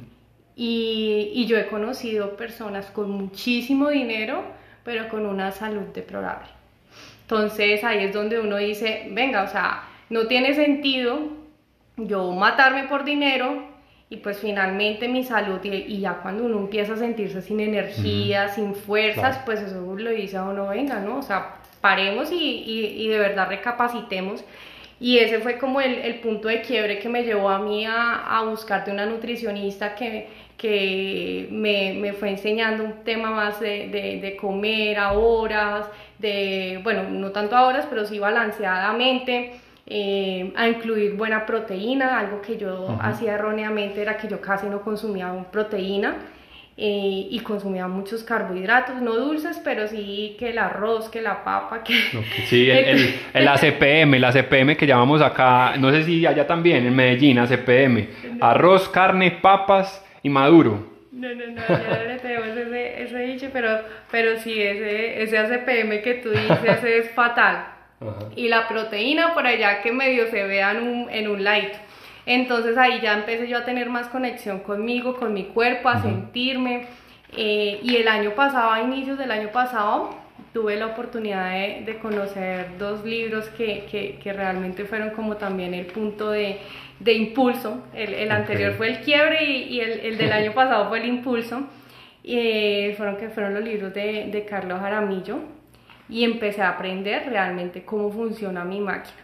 Y, 0.56 1.32
y 1.34 1.46
yo 1.46 1.58
he 1.58 1.66
conocido 1.66 2.36
personas 2.36 2.86
con 2.86 3.10
muchísimo 3.10 3.88
dinero, 3.88 4.44
pero 4.84 5.08
con 5.08 5.26
una 5.26 5.50
salud 5.50 5.86
deplorable. 5.92 6.48
Entonces 7.22 7.82
ahí 7.82 8.04
es 8.04 8.12
donde 8.12 8.38
uno 8.38 8.56
dice, 8.58 9.08
venga, 9.10 9.42
o 9.42 9.48
sea, 9.48 9.84
no 10.10 10.26
tiene 10.26 10.54
sentido 10.54 11.44
yo 11.96 12.30
matarme 12.32 12.84
por 12.84 13.04
dinero 13.04 13.64
y 14.10 14.18
pues 14.18 14.38
finalmente 14.38 15.08
mi 15.08 15.24
salud 15.24 15.58
y, 15.64 16.00
ya 16.00 16.14
cuando 16.22 16.44
uno 16.44 16.58
empieza 16.58 16.94
a 16.94 16.96
sentirse 16.96 17.42
sin 17.42 17.60
energía, 17.60 18.48
sin 18.48 18.74
fuerzas, 18.74 19.40
pues 19.44 19.60
eso 19.60 19.96
lo 19.96 20.10
dice 20.10 20.36
a 20.36 20.44
uno, 20.44 20.68
venga, 20.68 21.00
¿no? 21.00 21.18
O 21.18 21.22
sea, 21.22 21.56
paremos 21.84 22.32
y, 22.32 22.64
y, 22.96 23.08
de 23.08 23.18
verdad 23.18 23.46
recapacitemos. 23.46 24.42
Y 24.98 25.18
ese 25.18 25.40
fue 25.40 25.58
como 25.58 25.82
el, 25.82 25.96
el, 25.96 26.14
punto 26.20 26.48
de 26.48 26.62
quiebre 26.62 26.98
que 26.98 27.10
me 27.10 27.24
llevó 27.24 27.50
a 27.50 27.58
mí 27.58 27.84
a, 27.84 28.38
a 28.38 28.42
buscarte 28.44 28.90
una 28.90 29.04
nutricionista 29.04 29.94
que, 29.94 30.28
que 30.56 31.46
me, 31.50 31.92
me, 32.00 32.14
fue 32.14 32.30
enseñando 32.30 32.84
un 32.84 33.04
tema 33.04 33.30
más 33.30 33.60
de, 33.60 33.88
de, 33.88 34.18
de, 34.18 34.34
comer 34.34 34.98
a 34.98 35.12
horas, 35.12 35.86
de, 36.18 36.80
bueno, 36.82 37.02
no 37.10 37.32
tanto 37.32 37.54
a 37.54 37.66
horas, 37.66 37.86
pero 37.90 38.06
sí 38.06 38.18
balanceadamente, 38.18 39.52
eh, 39.86 40.54
a 40.56 40.66
incluir 40.66 41.16
buena 41.18 41.44
proteína, 41.44 42.18
algo 42.18 42.40
que 42.40 42.56
yo 42.56 42.96
hacía 42.98 43.34
erróneamente 43.34 44.00
era 44.00 44.16
que 44.16 44.26
yo 44.26 44.40
casi 44.40 44.68
no 44.68 44.80
consumía 44.80 45.30
proteína. 45.52 46.16
Eh, 46.76 47.28
y 47.30 47.38
consumía 47.40 47.86
muchos 47.86 48.24
carbohidratos, 48.24 49.00
no 49.00 49.14
dulces, 49.14 49.60
pero 49.62 49.86
sí 49.86 50.34
que 50.40 50.50
el 50.50 50.58
arroz, 50.58 51.08
que 51.08 51.22
la 51.22 51.44
papa, 51.44 51.84
que... 51.84 51.94
sí, 52.48 52.68
el, 52.68 53.14
el, 53.32 53.46
ACPM, 53.48 54.14
el 54.14 54.24
ACPM 54.24 54.76
que 54.76 54.84
llamamos 54.84 55.22
acá, 55.22 55.76
no 55.78 55.92
sé 55.92 56.02
si 56.02 56.26
allá 56.26 56.48
también, 56.48 56.84
en 56.84 56.96
Medellín, 56.96 57.38
ACPM, 57.38 58.08
arroz, 58.40 58.88
carne, 58.88 59.30
papas 59.30 60.04
y 60.24 60.28
maduro. 60.28 60.94
No, 61.12 61.28
no, 61.32 61.46
no, 61.46 61.62
ya 61.68 62.04
le 62.08 62.18
tenemos 62.18 62.48
ese, 62.48 63.02
ese 63.04 63.18
dicho, 63.20 63.46
pero, 63.52 63.78
pero 64.10 64.36
sí, 64.40 64.60
ese, 64.60 65.22
ese 65.22 65.38
ACPM 65.38 66.02
que 66.02 66.20
tú 66.24 66.30
dices 66.30 66.82
es 66.82 67.10
fatal. 67.12 67.66
Y 68.36 68.48
la 68.48 68.66
proteína 68.68 69.32
por 69.32 69.46
allá 69.46 69.80
que 69.80 69.92
medio 69.92 70.28
se 70.28 70.42
vea 70.42 70.72
en 70.72 70.82
un, 70.82 71.10
en 71.10 71.28
un 71.28 71.42
light. 71.42 71.72
Entonces 72.26 72.76
ahí 72.78 73.00
ya 73.00 73.14
empecé 73.14 73.48
yo 73.48 73.58
a 73.58 73.64
tener 73.64 73.90
más 73.90 74.08
conexión 74.08 74.60
conmigo, 74.60 75.16
con 75.16 75.34
mi 75.34 75.44
cuerpo, 75.44 75.88
a 75.88 76.00
sentirme. 76.02 76.86
Eh, 77.36 77.80
y 77.82 77.96
el 77.96 78.08
año 78.08 78.34
pasado, 78.34 78.70
a 78.70 78.80
inicios 78.80 79.18
del 79.18 79.30
año 79.30 79.50
pasado, 79.50 80.10
tuve 80.52 80.76
la 80.76 80.86
oportunidad 80.86 81.50
de, 81.50 81.82
de 81.84 81.98
conocer 81.98 82.78
dos 82.78 83.04
libros 83.04 83.48
que, 83.50 83.86
que, 83.90 84.18
que, 84.22 84.32
realmente 84.32 84.84
fueron 84.84 85.10
como 85.10 85.36
también 85.36 85.74
el 85.74 85.86
punto 85.86 86.30
de, 86.30 86.58
de 87.00 87.12
impulso. 87.12 87.82
El, 87.92 88.14
el 88.14 88.30
anterior 88.30 88.74
fue 88.74 88.88
el 88.88 89.00
quiebre 89.00 89.44
y, 89.44 89.62
y 89.64 89.80
el, 89.80 90.00
el, 90.00 90.16
del 90.16 90.32
año 90.32 90.52
pasado 90.54 90.88
fue 90.88 91.00
el 91.00 91.06
impulso. 91.06 91.66
Eh, 92.22 92.94
fueron, 92.96 93.16
que 93.16 93.28
fueron 93.28 93.52
los 93.52 93.62
libros 93.62 93.92
de, 93.92 94.28
de 94.30 94.44
Carlos 94.46 94.80
Jaramillo 94.80 95.40
y 96.08 96.24
empecé 96.24 96.62
a 96.62 96.70
aprender 96.70 97.28
realmente 97.28 97.82
cómo 97.84 98.10
funciona 98.10 98.64
mi 98.64 98.80
máquina. 98.80 99.23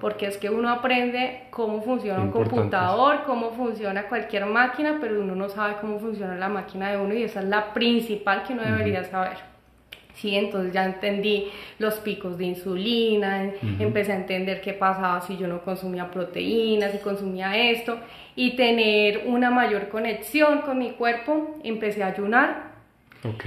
Porque 0.00 0.26
es 0.26 0.38
que 0.38 0.48
uno 0.48 0.70
aprende 0.70 1.44
cómo 1.50 1.82
funciona 1.82 2.22
un 2.22 2.30
computador, 2.30 3.24
cómo 3.26 3.50
funciona 3.50 4.04
cualquier 4.04 4.46
máquina, 4.46 4.96
pero 5.00 5.20
uno 5.20 5.34
no 5.34 5.48
sabe 5.50 5.76
cómo 5.80 5.98
funciona 5.98 6.36
la 6.36 6.48
máquina 6.48 6.90
de 6.90 6.96
uno 6.96 7.12
y 7.12 7.22
esa 7.24 7.40
es 7.40 7.46
la 7.46 7.74
principal 7.74 8.44
que 8.44 8.54
uno 8.54 8.62
debería 8.62 9.04
saber. 9.04 9.36
Sí, 10.14 10.36
entonces 10.36 10.72
ya 10.72 10.84
entendí 10.84 11.50
los 11.78 11.94
picos 11.96 12.38
de 12.38 12.44
insulina, 12.44 13.50
empecé 13.78 14.12
a 14.12 14.16
entender 14.16 14.60
qué 14.60 14.72
pasaba 14.72 15.20
si 15.20 15.36
yo 15.36 15.48
no 15.48 15.62
consumía 15.62 16.10
proteínas, 16.10 16.92
si 16.92 16.98
consumía 16.98 17.56
esto, 17.56 17.98
y 18.36 18.56
tener 18.56 19.22
una 19.26 19.50
mayor 19.50 19.88
conexión 19.88 20.60
con 20.62 20.78
mi 20.78 20.92
cuerpo, 20.92 21.56
empecé 21.64 22.02
a 22.02 22.08
ayunar. 22.08 22.72
Ok. 23.24 23.46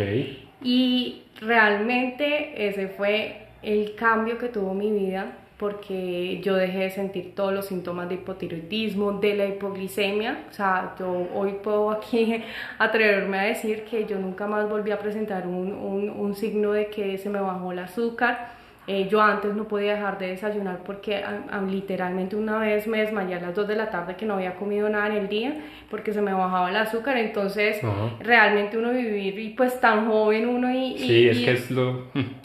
Y 0.61 1.23
realmente 1.39 2.67
ese 2.67 2.89
fue 2.89 3.47
el 3.61 3.95
cambio 3.95 4.37
que 4.37 4.49
tuvo 4.49 4.73
mi 4.73 4.91
vida 4.91 5.31
porque 5.57 6.41
yo 6.43 6.55
dejé 6.55 6.79
de 6.79 6.89
sentir 6.89 7.33
todos 7.33 7.53
los 7.53 7.67
síntomas 7.67 8.09
de 8.09 8.15
hipotiroidismo, 8.15 9.13
de 9.13 9.35
la 9.35 9.45
hipoglicemia. 9.45 10.45
O 10.49 10.53
sea, 10.53 10.95
yo 10.99 11.27
hoy 11.33 11.55
puedo 11.63 11.91
aquí 11.91 12.43
atreverme 12.77 13.39
a 13.39 13.43
decir 13.43 13.83
que 13.85 14.05
yo 14.05 14.19
nunca 14.19 14.47
más 14.47 14.69
volví 14.69 14.91
a 14.91 14.99
presentar 14.99 15.47
un, 15.47 15.71
un, 15.71 16.09
un 16.09 16.35
signo 16.35 16.73
de 16.73 16.87
que 16.87 17.17
se 17.17 17.29
me 17.29 17.39
bajó 17.39 17.71
el 17.71 17.79
azúcar. 17.79 18.55
Eh, 18.87 19.07
yo 19.09 19.19
antes 19.19 19.55
no 19.55 19.67
podía 19.67 19.93
dejar 19.95 20.19
de 20.19 20.27
desayunar 20.27 20.83
porque 20.85 21.23
literalmente 21.71 22.35
una 22.35 22.59
vez 22.59 22.85
me 22.85 22.99
desmayé 22.99 23.33
a 23.33 23.41
las 23.41 23.55
2 23.55 23.67
de 23.67 23.75
la 23.75 23.89
tarde 23.89 24.15
que 24.15 24.27
no 24.27 24.35
había 24.35 24.53
comido 24.57 24.87
nada 24.89 25.07
en 25.07 25.13
el 25.13 25.27
día 25.27 25.55
porque 25.89 26.13
se 26.13 26.21
me 26.21 26.33
bajaba 26.33 26.69
el 26.69 26.75
azúcar. 26.75 27.17
Entonces, 27.17 27.79
realmente 28.19 28.77
uno 28.77 28.91
vivir 28.91 29.39
y 29.39 29.49
pues 29.49 29.79
tan 29.79 30.07
joven 30.07 30.47
uno 30.47 30.71
y... 30.71 30.97
sí, 30.99 31.29
es 31.29 31.39
que 31.39 31.51
es 31.53 31.71
lo... 31.71 32.03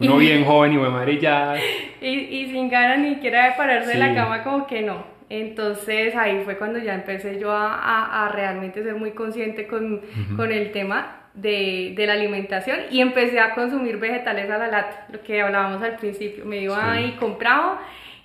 Uno 0.00 0.16
bien 0.18 0.44
joven 0.44 0.72
y 0.72 0.76
muy 0.76 0.88
madre 0.88 1.18
ya... 1.18 1.54
Y, 2.00 2.06
y, 2.06 2.50
sin 2.50 2.68
ganas 2.68 3.00
ni 3.00 3.14
siquiera 3.14 3.46
de 3.46 3.52
pararse 3.56 3.90
de 3.90 3.98
la 3.98 4.14
cama 4.14 4.44
como 4.44 4.66
que 4.66 4.82
no. 4.82 5.02
Entonces 5.30 6.14
ahí 6.16 6.42
fue 6.44 6.56
cuando 6.56 6.78
ya 6.78 6.94
empecé 6.94 7.38
yo 7.38 7.50
a, 7.50 7.74
a, 7.74 8.26
a 8.26 8.28
realmente 8.30 8.82
ser 8.82 8.94
muy 8.94 9.10
consciente 9.10 9.66
con, 9.66 10.00
con 10.36 10.52
el 10.52 10.72
tema 10.72 11.18
de, 11.34 11.92
de, 11.96 12.06
la 12.06 12.14
alimentación 12.14 12.78
y 12.90 13.00
empecé 13.00 13.38
a 13.38 13.54
consumir 13.54 13.98
vegetales 13.98 14.50
a 14.50 14.58
la 14.58 14.68
lata, 14.68 15.06
lo 15.12 15.22
que 15.22 15.42
hablábamos 15.42 15.82
al 15.82 15.96
principio. 15.96 16.46
Me 16.46 16.58
iba 16.58 17.00
y 17.00 17.12
compraba 17.12 17.80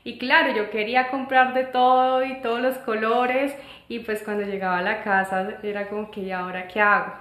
y 0.06 0.18
claro, 0.18 0.54
yo 0.56 0.70
quería 0.70 1.10
comprar 1.10 1.54
de 1.54 1.64
todo 1.66 2.24
y 2.24 2.42
todos 2.42 2.62
los 2.62 2.78
colores 2.80 3.54
y 3.90 4.00
pues 4.00 4.22
cuando 4.24 4.44
llegaba 4.44 4.80
a 4.80 4.82
la 4.82 5.04
casa 5.04 5.58
era 5.64 5.88
como 5.88 6.10
que 6.12 6.22
¿y 6.22 6.32
ahora 6.32 6.68
qué 6.68 6.80
hago? 6.82 7.14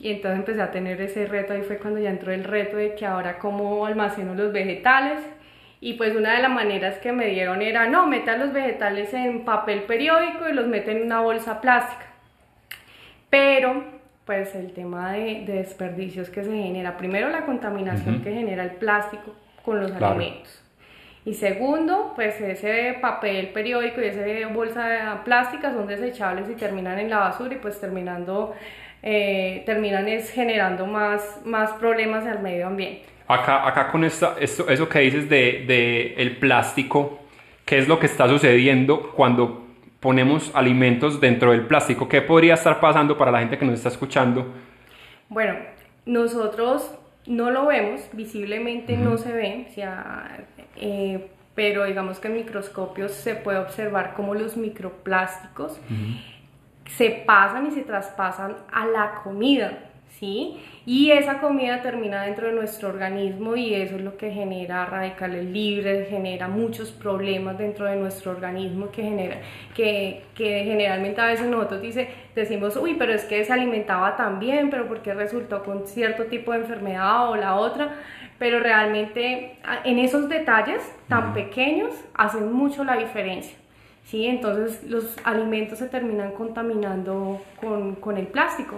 Y 0.00 0.12
entonces 0.12 0.38
empecé 0.38 0.62
a 0.62 0.70
tener 0.70 1.00
ese 1.00 1.26
reto, 1.26 1.52
ahí 1.52 1.62
fue 1.62 1.78
cuando 1.78 1.98
ya 2.00 2.10
entró 2.10 2.32
el 2.32 2.44
reto 2.44 2.76
de 2.76 2.94
que 2.94 3.04
ahora 3.04 3.38
cómo 3.38 3.84
almaceno 3.84 4.34
los 4.34 4.52
vegetales. 4.52 5.20
Y 5.80 5.94
pues 5.94 6.16
una 6.16 6.34
de 6.34 6.42
las 6.42 6.50
maneras 6.50 6.98
que 6.98 7.12
me 7.12 7.26
dieron 7.26 7.62
era, 7.62 7.88
no, 7.88 8.06
meta 8.06 8.36
los 8.36 8.52
vegetales 8.52 9.12
en 9.14 9.44
papel 9.44 9.82
periódico 9.82 10.48
y 10.48 10.52
los 10.52 10.66
mete 10.66 10.92
en 10.92 11.02
una 11.02 11.20
bolsa 11.20 11.60
plástica. 11.60 12.06
Pero 13.30 13.98
pues 14.28 14.54
el 14.54 14.72
tema 14.72 15.12
de, 15.12 15.44
desperdicios 15.46 16.28
que 16.28 16.44
se 16.44 16.50
genera. 16.50 16.98
Primero 16.98 17.30
la 17.30 17.46
contaminación 17.46 18.20
que 18.20 18.30
genera 18.30 18.62
el 18.62 18.72
plástico 18.72 19.34
con 19.64 19.80
los 19.80 19.90
alimentos. 19.90 20.62
Y 21.24 21.32
segundo, 21.32 22.12
pues 22.14 22.38
ese 22.38 22.98
papel 23.00 23.48
periódico 23.54 24.02
y 24.02 24.04
esa 24.04 24.52
bolsa 24.52 25.22
plástica 25.24 25.72
son 25.72 25.86
desechables 25.86 26.46
y 26.50 26.56
terminan 26.56 26.98
en 26.98 27.08
la 27.08 27.20
basura 27.20 27.54
y 27.54 27.56
pues 27.56 27.80
terminando, 27.80 28.54
eh, 29.02 29.62
terminan 29.66 30.08
es 30.08 30.30
generando 30.30 30.86
más, 30.86 31.40
más 31.44 31.72
problemas 31.72 32.26
al 32.26 32.40
medio 32.40 32.66
ambiente. 32.66 33.04
Acá, 33.26 33.66
acá 33.66 33.90
con 33.90 34.04
esta, 34.04 34.36
esto, 34.40 34.68
eso 34.68 34.88
que 34.88 35.00
dices 35.00 35.28
de, 35.28 35.64
de 35.66 36.14
el 36.16 36.36
plástico, 36.38 37.20
¿qué 37.64 37.78
es 37.78 37.88
lo 37.88 37.98
que 37.98 38.06
está 38.06 38.28
sucediendo 38.28 39.12
cuando 39.14 39.68
ponemos 40.00 40.54
alimentos 40.54 41.20
dentro 41.20 41.52
del 41.52 41.62
plástico. 41.62 42.08
¿Qué 42.08 42.22
podría 42.22 42.54
estar 42.54 42.80
pasando 42.80 43.16
para 43.16 43.30
la 43.30 43.40
gente 43.40 43.58
que 43.58 43.64
nos 43.64 43.74
está 43.74 43.88
escuchando? 43.88 44.46
Bueno, 45.28 45.54
nosotros 46.06 46.94
no 47.26 47.50
lo 47.50 47.66
vemos, 47.66 48.02
visiblemente 48.12 48.96
no 48.96 49.18
se 49.18 49.32
ve, 49.32 49.66
o 49.68 49.74
sea, 49.74 50.46
eh, 50.76 51.28
pero 51.54 51.84
digamos 51.84 52.20
que 52.20 52.28
en 52.28 52.34
microscopios 52.34 53.12
se 53.12 53.34
puede 53.34 53.58
observar 53.58 54.14
cómo 54.14 54.34
los 54.34 54.56
microplásticos 54.56 55.78
se 56.88 57.10
pasan 57.10 57.66
y 57.66 57.70
se 57.70 57.82
traspasan 57.82 58.56
a 58.72 58.86
la 58.86 59.20
comida. 59.22 59.78
¿sí? 60.18 60.58
Y 60.86 61.10
esa 61.10 61.38
comida 61.38 61.82
termina 61.82 62.22
dentro 62.22 62.48
de 62.48 62.54
nuestro 62.54 62.88
organismo 62.88 63.56
y 63.56 63.74
eso 63.74 63.96
es 63.96 64.02
lo 64.02 64.16
que 64.16 64.30
genera 64.30 64.86
radicales 64.86 65.44
libres, 65.44 66.08
genera 66.08 66.48
muchos 66.48 66.90
problemas 66.90 67.58
dentro 67.58 67.84
de 67.84 67.96
nuestro 67.96 68.32
organismo 68.32 68.90
que 68.90 69.02
genera, 69.02 69.36
que, 69.74 70.24
que 70.34 70.64
generalmente 70.64 71.20
a 71.20 71.26
veces 71.26 71.46
nosotros 71.46 71.82
dice, 71.82 72.08
decimos, 72.34 72.76
uy, 72.76 72.94
pero 72.98 73.12
es 73.12 73.24
que 73.24 73.44
se 73.44 73.52
alimentaba 73.52 74.16
tan 74.16 74.38
bien, 74.40 74.70
pero 74.70 74.88
porque 74.88 75.12
resultó 75.12 75.62
con 75.62 75.86
cierto 75.86 76.24
tipo 76.24 76.52
de 76.52 76.60
enfermedad 76.60 77.30
o 77.30 77.36
la 77.36 77.56
otra, 77.56 77.96
pero 78.38 78.60
realmente 78.60 79.58
en 79.84 79.98
esos 79.98 80.28
detalles 80.28 80.80
tan 81.08 81.34
pequeños 81.34 81.92
hacen 82.14 82.50
mucho 82.52 82.82
la 82.84 82.96
diferencia. 82.96 83.56
¿Sí? 84.08 84.26
Entonces 84.26 84.82
los 84.88 85.16
alimentos 85.24 85.78
se 85.78 85.86
terminan 85.86 86.32
contaminando 86.32 87.40
con, 87.60 87.94
con 87.96 88.16
el 88.16 88.26
plástico 88.26 88.76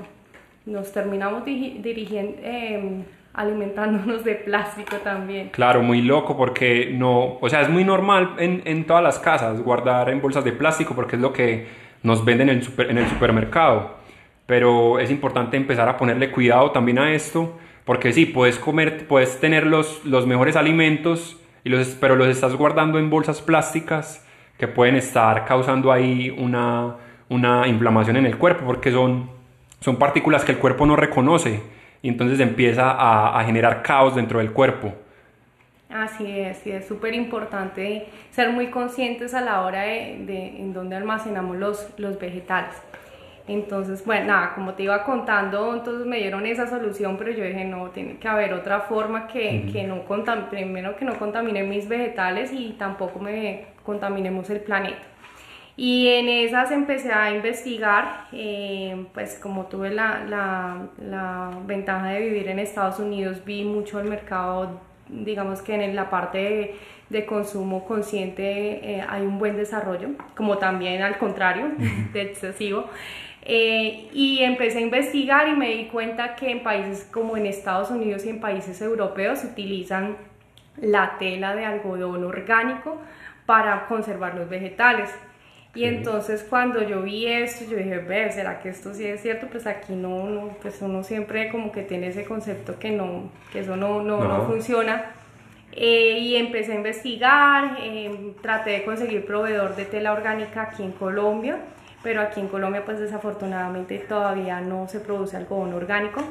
nos 0.66 0.92
terminamos 0.92 1.44
dirigiendo, 1.44 2.38
em, 2.42 3.02
alimentándonos 3.32 4.24
de 4.24 4.34
plástico 4.36 4.96
también. 4.96 5.50
Claro, 5.50 5.82
muy 5.82 6.02
loco 6.02 6.36
porque 6.36 6.90
no, 6.92 7.38
o 7.40 7.48
sea, 7.48 7.62
es 7.62 7.68
muy 7.68 7.84
normal 7.84 8.34
en, 8.38 8.62
en, 8.64 8.84
todas 8.84 9.02
las 9.02 9.18
casas 9.18 9.60
guardar 9.62 10.10
en 10.10 10.20
bolsas 10.20 10.44
de 10.44 10.52
plástico 10.52 10.94
porque 10.94 11.16
es 11.16 11.22
lo 11.22 11.32
que 11.32 11.66
nos 12.02 12.24
venden 12.24 12.48
en 12.48 12.58
el, 12.58 12.62
super, 12.62 12.90
en 12.90 12.98
el 12.98 13.08
supermercado. 13.08 13.98
Pero 14.46 14.98
es 14.98 15.10
importante 15.10 15.56
empezar 15.56 15.88
a 15.88 15.96
ponerle 15.96 16.30
cuidado 16.30 16.72
también 16.72 16.98
a 16.98 17.12
esto 17.12 17.56
porque 17.84 18.12
sí, 18.12 18.26
puedes 18.26 18.58
comer, 18.58 19.06
puedes 19.06 19.40
tener 19.40 19.66
los, 19.66 20.04
los 20.04 20.26
mejores 20.26 20.54
alimentos, 20.54 21.40
y 21.64 21.70
los, 21.70 21.88
pero 22.00 22.14
los 22.14 22.28
estás 22.28 22.54
guardando 22.54 22.98
en 22.98 23.10
bolsas 23.10 23.42
plásticas 23.42 24.26
que 24.60 24.68
pueden 24.68 24.94
estar 24.94 25.44
causando 25.44 25.90
ahí 25.90 26.30
una 26.30 26.94
una 27.30 27.66
inflamación 27.66 28.16
en 28.16 28.26
el 28.26 28.36
cuerpo 28.36 28.66
porque 28.66 28.92
son, 28.92 29.30
son 29.80 29.96
partículas 29.96 30.44
que 30.44 30.52
el 30.52 30.58
cuerpo 30.58 30.84
no 30.84 30.96
reconoce 30.96 31.62
y 32.02 32.08
entonces 32.08 32.40
empieza 32.40 32.90
a, 33.38 33.42
generar 33.44 33.82
caos 33.82 34.16
dentro 34.16 34.40
del 34.40 34.52
cuerpo. 34.52 34.92
Así 35.88 36.38
es, 36.38 36.66
y 36.66 36.70
es 36.70 36.86
súper 36.86 37.14
importante 37.14 38.06
ser 38.30 38.50
muy 38.52 38.68
conscientes 38.68 39.34
a 39.34 39.40
la 39.40 39.62
hora 39.62 39.82
de, 39.82 40.22
de 40.24 40.60
en 40.60 40.72
dónde 40.72 40.96
almacenamos 40.96 41.56
los, 41.56 41.88
los 41.98 42.18
vegetales. 42.18 42.74
Entonces, 43.52 44.04
bueno, 44.04 44.26
nada, 44.26 44.54
como 44.54 44.74
te 44.74 44.84
iba 44.84 45.02
contando, 45.02 45.74
entonces 45.74 46.06
me 46.06 46.18
dieron 46.18 46.46
esa 46.46 46.68
solución, 46.68 47.16
pero 47.18 47.32
yo 47.32 47.42
dije, 47.42 47.64
no, 47.64 47.90
tiene 47.90 48.16
que 48.18 48.28
haber 48.28 48.52
otra 48.54 48.82
forma 48.82 49.26
que, 49.26 49.68
que 49.72 49.82
no 49.84 50.04
primero 50.48 50.94
que 50.94 51.04
no 51.04 51.18
contamine 51.18 51.64
mis 51.64 51.88
vegetales 51.88 52.52
y 52.52 52.76
tampoco 52.78 53.18
me 53.18 53.66
contaminemos 53.84 54.48
el 54.50 54.60
planeta. 54.60 55.02
Y 55.76 56.08
en 56.08 56.28
esas 56.28 56.70
empecé 56.70 57.12
a 57.12 57.34
investigar, 57.34 58.26
eh, 58.32 59.06
pues 59.14 59.36
como 59.42 59.66
tuve 59.66 59.90
la, 59.90 60.24
la, 60.28 60.88
la, 61.00 61.50
ventaja 61.66 62.10
de 62.10 62.20
vivir 62.20 62.48
en 62.48 62.60
Estados 62.60 63.00
Unidos, 63.00 63.44
vi 63.44 63.64
mucho 63.64 63.98
el 63.98 64.08
mercado, 64.08 64.80
digamos 65.08 65.62
que 65.62 65.74
en 65.74 65.96
la 65.96 66.08
parte 66.08 66.38
de, 66.38 66.74
de 67.08 67.26
consumo 67.26 67.84
consciente 67.84 68.44
eh, 68.44 69.04
hay 69.08 69.22
un 69.22 69.38
buen 69.38 69.56
desarrollo, 69.56 70.10
como 70.36 70.58
también 70.58 71.02
al 71.02 71.18
contrario, 71.18 71.72
de 72.12 72.22
excesivo. 72.22 72.88
Eh, 73.42 74.08
y 74.12 74.42
empecé 74.42 74.78
a 74.78 74.82
investigar 74.82 75.48
y 75.48 75.56
me 75.56 75.70
di 75.70 75.84
cuenta 75.86 76.36
que 76.36 76.50
en 76.50 76.62
países 76.62 77.08
como 77.10 77.36
en 77.36 77.46
Estados 77.46 77.90
Unidos 77.90 78.24
y 78.26 78.28
en 78.28 78.40
países 78.40 78.82
europeos 78.82 79.44
utilizan 79.44 80.16
la 80.76 81.16
tela 81.18 81.54
de 81.54 81.64
algodón 81.64 82.24
orgánico 82.24 83.00
para 83.46 83.86
conservar 83.86 84.34
los 84.34 84.48
vegetales. 84.48 85.10
Y 85.74 85.84
entonces 85.84 86.44
cuando 86.48 86.82
yo 86.82 87.00
vi 87.02 87.26
esto, 87.26 87.64
yo 87.70 87.76
dije, 87.76 87.98
ve, 87.98 88.30
¿será 88.32 88.60
que 88.60 88.70
esto 88.70 88.92
sí 88.92 89.06
es 89.06 89.22
cierto? 89.22 89.46
Pues 89.46 89.66
aquí 89.66 89.94
no, 89.94 90.28
no, 90.28 90.48
pues 90.60 90.82
uno 90.82 91.02
siempre 91.04 91.48
como 91.48 91.70
que 91.70 91.82
tiene 91.82 92.08
ese 92.08 92.24
concepto 92.24 92.78
que 92.78 92.90
no, 92.90 93.30
que 93.52 93.60
eso 93.60 93.76
no, 93.76 94.02
no, 94.02 94.22
no. 94.24 94.46
funciona. 94.46 95.12
Eh, 95.72 96.18
y 96.18 96.34
empecé 96.34 96.72
a 96.72 96.74
investigar, 96.74 97.78
eh, 97.80 98.32
traté 98.42 98.70
de 98.70 98.84
conseguir 98.84 99.24
proveedor 99.24 99.76
de 99.76 99.84
tela 99.84 100.12
orgánica 100.12 100.62
aquí 100.62 100.82
en 100.82 100.90
Colombia 100.90 101.60
pero 102.02 102.22
aquí 102.22 102.40
en 102.40 102.48
Colombia 102.48 102.84
pues 102.84 102.98
desafortunadamente 102.98 103.98
todavía 103.98 104.60
no 104.60 104.88
se 104.88 105.00
produce 105.00 105.36
algodón 105.36 105.74
orgánico. 105.74 106.22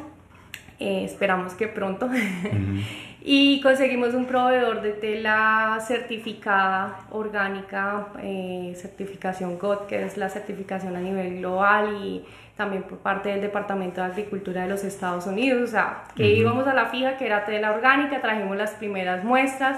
Eh, 0.79 1.03
esperamos 1.03 1.53
que 1.53 1.67
pronto. 1.67 2.09
y 3.21 3.59
conseguimos 3.61 4.13
un 4.13 4.25
proveedor 4.25 4.81
de 4.81 4.93
tela 4.93 5.77
certificada 5.85 7.01
orgánica, 7.11 8.07
eh, 8.21 8.73
certificación 8.77 9.59
GOT, 9.59 9.87
que 9.87 10.05
es 10.05 10.17
la 10.17 10.29
certificación 10.29 10.95
a 10.95 11.01
nivel 11.01 11.39
global 11.39 11.97
y 12.01 12.23
también 12.55 12.83
por 12.83 12.99
parte 12.99 13.29
del 13.29 13.41
Departamento 13.41 14.01
de 14.01 14.07
Agricultura 14.07 14.63
de 14.63 14.69
los 14.69 14.83
Estados 14.83 15.27
Unidos. 15.27 15.61
O 15.63 15.71
sea, 15.71 16.05
que 16.15 16.29
íbamos 16.29 16.65
a 16.67 16.73
la 16.73 16.85
fija, 16.87 17.17
que 17.17 17.25
era 17.25 17.45
tela 17.45 17.71
orgánica, 17.71 18.21
trajimos 18.21 18.55
las 18.55 18.71
primeras 18.71 19.23
muestras 19.23 19.77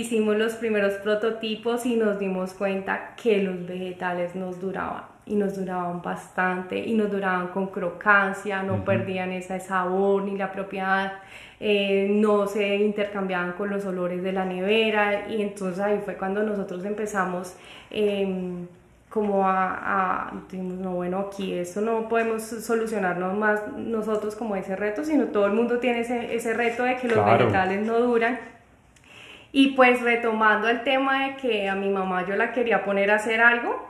hicimos 0.00 0.36
los 0.36 0.54
primeros 0.54 0.94
prototipos 0.94 1.86
y 1.86 1.94
nos 1.94 2.18
dimos 2.18 2.52
cuenta 2.54 3.14
que 3.14 3.42
los 3.42 3.64
vegetales 3.64 4.34
nos 4.34 4.60
duraban 4.60 5.04
y 5.24 5.36
nos 5.36 5.56
duraban 5.56 6.02
bastante 6.02 6.78
y 6.78 6.94
nos 6.94 7.10
duraban 7.10 7.48
con 7.48 7.68
crocancia, 7.68 8.62
no 8.62 8.84
perdían 8.84 9.30
ese 9.30 9.60
sabor 9.60 10.24
ni 10.24 10.36
la 10.36 10.50
propiedad, 10.50 11.12
eh, 11.60 12.08
no 12.10 12.48
se 12.48 12.76
intercambiaban 12.76 13.52
con 13.52 13.70
los 13.70 13.86
olores 13.86 14.22
de 14.22 14.32
la 14.32 14.44
nevera 14.44 15.28
y 15.28 15.40
entonces 15.40 15.78
ahí 15.78 16.00
fue 16.04 16.16
cuando 16.16 16.42
nosotros 16.42 16.84
empezamos 16.84 17.54
em, 17.90 18.66
como 19.08 19.46
a, 19.46 20.28
a 20.28 20.32
no 20.52 20.94
bueno 20.94 21.20
aquí 21.20 21.54
esto 21.54 21.80
no 21.80 22.08
podemos 22.08 22.42
solucionarnos 22.42 23.38
más 23.38 23.62
nosotros 23.76 24.34
como 24.34 24.56
ese 24.56 24.74
reto, 24.74 25.04
sino 25.04 25.26
todo 25.26 25.46
el 25.46 25.52
mundo 25.52 25.78
tiene 25.78 26.00
ese, 26.00 26.34
ese 26.34 26.52
reto 26.52 26.82
de 26.82 26.96
que 26.96 27.06
los 27.06 27.24
vegetales 27.24 27.86
no 27.86 28.00
duran 28.00 28.54
y 29.56 29.68
pues 29.68 30.02
retomando 30.02 30.68
el 30.68 30.82
tema 30.82 31.28
de 31.28 31.36
que 31.36 31.68
a 31.68 31.76
mi 31.76 31.88
mamá 31.88 32.26
yo 32.26 32.34
la 32.34 32.50
quería 32.50 32.84
poner 32.84 33.12
a 33.12 33.14
hacer 33.14 33.40
algo, 33.40 33.88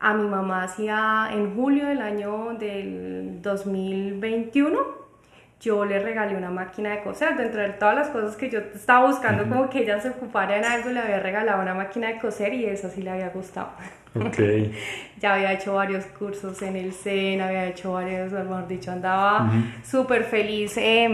a 0.00 0.14
mi 0.14 0.26
mamá 0.26 0.62
hacía 0.62 1.28
en 1.32 1.54
julio 1.54 1.84
del 1.86 2.00
año 2.00 2.54
del 2.58 3.42
2021, 3.42 4.78
yo 5.60 5.84
le 5.84 5.98
regalé 5.98 6.34
una 6.34 6.50
máquina 6.50 6.92
de 6.92 7.02
coser. 7.02 7.36
Dentro 7.36 7.60
de 7.60 7.68
todas 7.74 7.94
las 7.94 8.08
cosas 8.08 8.36
que 8.36 8.48
yo 8.48 8.60
estaba 8.74 9.06
buscando, 9.06 9.46
como 9.46 9.68
que 9.68 9.80
ella 9.80 10.00
se 10.00 10.08
ocupara 10.08 10.56
en 10.56 10.64
algo, 10.64 10.88
le 10.88 11.00
había 11.00 11.20
regalado 11.20 11.60
una 11.60 11.74
máquina 11.74 12.08
de 12.08 12.18
coser 12.18 12.54
y 12.54 12.64
esa 12.64 12.88
sí 12.88 13.02
le 13.02 13.10
había 13.10 13.28
gustado. 13.28 13.72
Okay. 14.14 14.72
ya 15.20 15.34
había 15.34 15.52
hecho 15.52 15.74
varios 15.74 16.06
cursos 16.06 16.62
en 16.62 16.74
el 16.74 16.94
SEN, 16.94 17.42
había 17.42 17.66
hecho 17.66 17.92
varios, 17.92 18.32
mejor 18.32 18.66
dicho, 18.66 18.92
andaba 18.92 19.52
súper 19.84 20.24
feliz, 20.24 20.74
eh, 20.78 21.06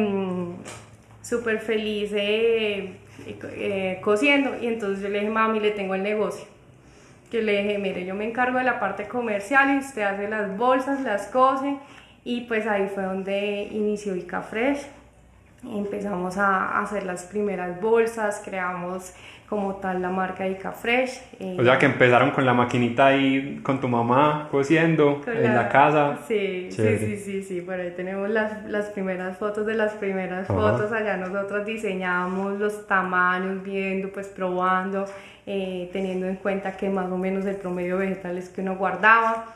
súper 1.21 1.59
feliz. 1.59 2.13
Eh, 2.15 3.02
eh, 3.27 4.01
cosiendo 4.03 4.57
y 4.61 4.67
entonces 4.67 5.03
yo 5.03 5.09
le 5.09 5.21
dije, 5.21 5.31
mami, 5.31 5.61
le 5.61 5.71
tengo 5.71 5.95
el 5.95 6.03
negocio. 6.03 6.47
Que 7.31 7.43
le 7.43 7.63
dije, 7.63 7.79
mire, 7.79 8.05
yo 8.05 8.15
me 8.15 8.29
encargo 8.29 8.59
de 8.59 8.65
la 8.65 8.79
parte 8.79 9.09
comercial 9.09 9.75
y 9.75 9.79
usted 9.79 10.03
hace 10.03 10.29
las 10.29 10.57
bolsas, 10.57 11.01
las 11.01 11.29
cose 11.29 11.77
y 12.25 12.43
pues 12.43 12.67
ahí 12.67 12.89
fue 12.93 13.03
donde 13.03 13.69
inició 13.71 14.15
Ica 14.15 14.43
Fresh. 14.43 14.87
Empezamos 15.65 16.39
a 16.39 16.81
hacer 16.81 17.05
las 17.05 17.25
primeras 17.25 17.81
bolsas, 17.81 18.43
creamos 18.45 19.15
como 19.53 19.75
tal 19.75 20.01
la 20.01 20.09
marca 20.09 20.49
Ica 20.49 20.73
Fresh. 20.73 21.21
Eh, 21.39 21.59
o 21.61 21.63
sea 21.63 21.77
que 21.77 21.85
empezaron 21.85 22.31
con 22.31 22.47
la 22.47 22.55
maquinita 22.55 23.09
ahí 23.09 23.61
con 23.63 23.83
tu 23.83 23.87
mamá 23.87 24.49
cosiendo 24.51 25.21
en 25.27 25.55
la, 25.55 25.69
casa. 25.69 26.21
Sí, 26.27 26.69
sí, 26.71 26.97
sí, 26.97 27.19
sí, 27.19 27.43
sí, 27.43 27.61
por 27.61 27.75
ahí 27.75 27.93
tenemos 27.95 28.31
las, 28.31 28.65
las 28.65 28.87
primeras 28.87 29.37
fotos 29.37 29.67
de 29.67 29.75
las 29.75 29.93
primeras 29.93 30.47
fotos, 30.47 30.91
allá 30.91 31.19
nosotros 31.19 31.67
diseñamos 31.67 32.59
los 32.59 32.87
tamaños, 32.87 33.63
viendo, 33.63 34.09
pues 34.09 34.29
probando, 34.29 35.05
eh, 35.45 35.91
teniendo 35.93 36.27
en 36.27 36.37
cuenta 36.37 36.75
que 36.75 36.89
más 36.89 37.13
o 37.13 37.19
menos 37.19 37.45
el 37.45 37.57
promedio 37.57 37.99
vegetal 37.99 38.39
es 38.39 38.49
que 38.49 38.63
uno 38.63 38.77
guardaba. 38.77 39.53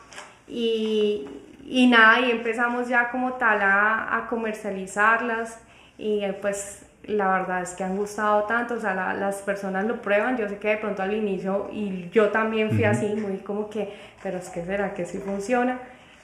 Y, 0.46 1.26
y 1.64 1.86
nada, 1.86 2.20
y 2.20 2.32
empezamos 2.32 2.86
ya 2.86 3.08
como 3.08 3.32
tal 3.32 3.62
a, 3.62 4.14
a 4.14 4.26
comercializarlas 4.26 5.58
y 5.96 6.20
pues 6.42 6.86
la 7.06 7.28
verdad 7.28 7.62
es 7.62 7.74
que 7.74 7.84
han 7.84 7.96
gustado 7.96 8.44
tanto, 8.44 8.74
o 8.74 8.80
sea, 8.80 9.14
las 9.14 9.36
personas 9.42 9.86
lo 9.86 10.02
prueban, 10.02 10.36
yo 10.36 10.48
sé 10.48 10.58
que 10.58 10.68
de 10.68 10.76
pronto 10.78 11.02
al 11.02 11.14
inicio, 11.14 11.68
y 11.72 12.08
yo 12.10 12.30
también 12.30 12.70
fui 12.70 12.84
así, 12.84 13.14
muy 13.14 13.38
como 13.38 13.70
que, 13.70 13.92
pero 14.22 14.38
es 14.38 14.48
que 14.48 14.64
será 14.64 14.94
que 14.94 15.04
sí 15.04 15.18
funciona, 15.18 15.78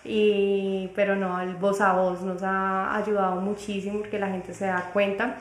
y, 0.05 0.91
pero 0.95 1.15
no, 1.15 1.41
el 1.41 1.55
voz 1.55 1.81
a 1.81 1.93
voz 1.93 2.23
nos 2.23 2.43
ha 2.43 2.97
ayudado 2.97 3.41
muchísimo 3.41 4.01
porque 4.01 4.19
la 4.19 4.29
gente 4.29 4.53
se 4.53 4.67
da 4.67 4.91
cuenta 4.93 5.37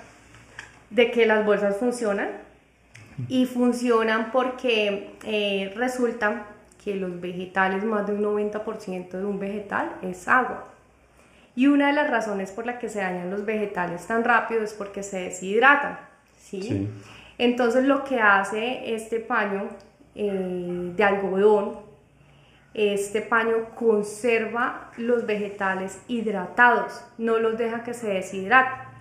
de 0.89 1.09
que 1.09 1.25
las 1.25 1.45
bolsas 1.45 1.77
funcionan, 1.77 2.29
y 3.27 3.45
funcionan 3.45 4.31
porque 4.31 5.11
eh, 5.25 5.73
resulta 5.75 6.45
que 6.83 6.95
los 6.95 7.19
vegetales, 7.19 7.83
más 7.83 8.07
de 8.07 8.13
un 8.13 8.23
90% 8.23 9.09
de 9.09 9.25
un 9.25 9.39
vegetal 9.39 9.91
es 10.01 10.27
agua. 10.27 10.70
Y 11.55 11.67
una 11.67 11.87
de 11.87 11.93
las 11.93 12.09
razones 12.09 12.51
por 12.51 12.65
la 12.65 12.79
que 12.79 12.89
se 12.89 12.99
dañan 12.99 13.29
los 13.29 13.45
vegetales 13.45 14.07
tan 14.07 14.23
rápido 14.23 14.63
es 14.63 14.73
porque 14.73 15.03
se 15.03 15.19
deshidratan. 15.19 15.99
¿sí? 16.39 16.89
Entonces 17.37 17.85
lo 17.85 18.03
que 18.03 18.19
hace 18.19 18.93
este 18.93 19.19
paño 19.19 19.69
eh, 20.15 20.93
de 20.95 21.03
algodón, 21.03 21.79
este 22.73 23.21
paño 23.21 23.75
conserva 23.75 24.91
los 24.97 25.25
vegetales 25.25 25.99
hidratados, 26.07 27.03
no 27.17 27.37
los 27.37 27.57
deja 27.57 27.83
que 27.83 27.93
se 27.93 28.07
deshidraten. 28.07 28.91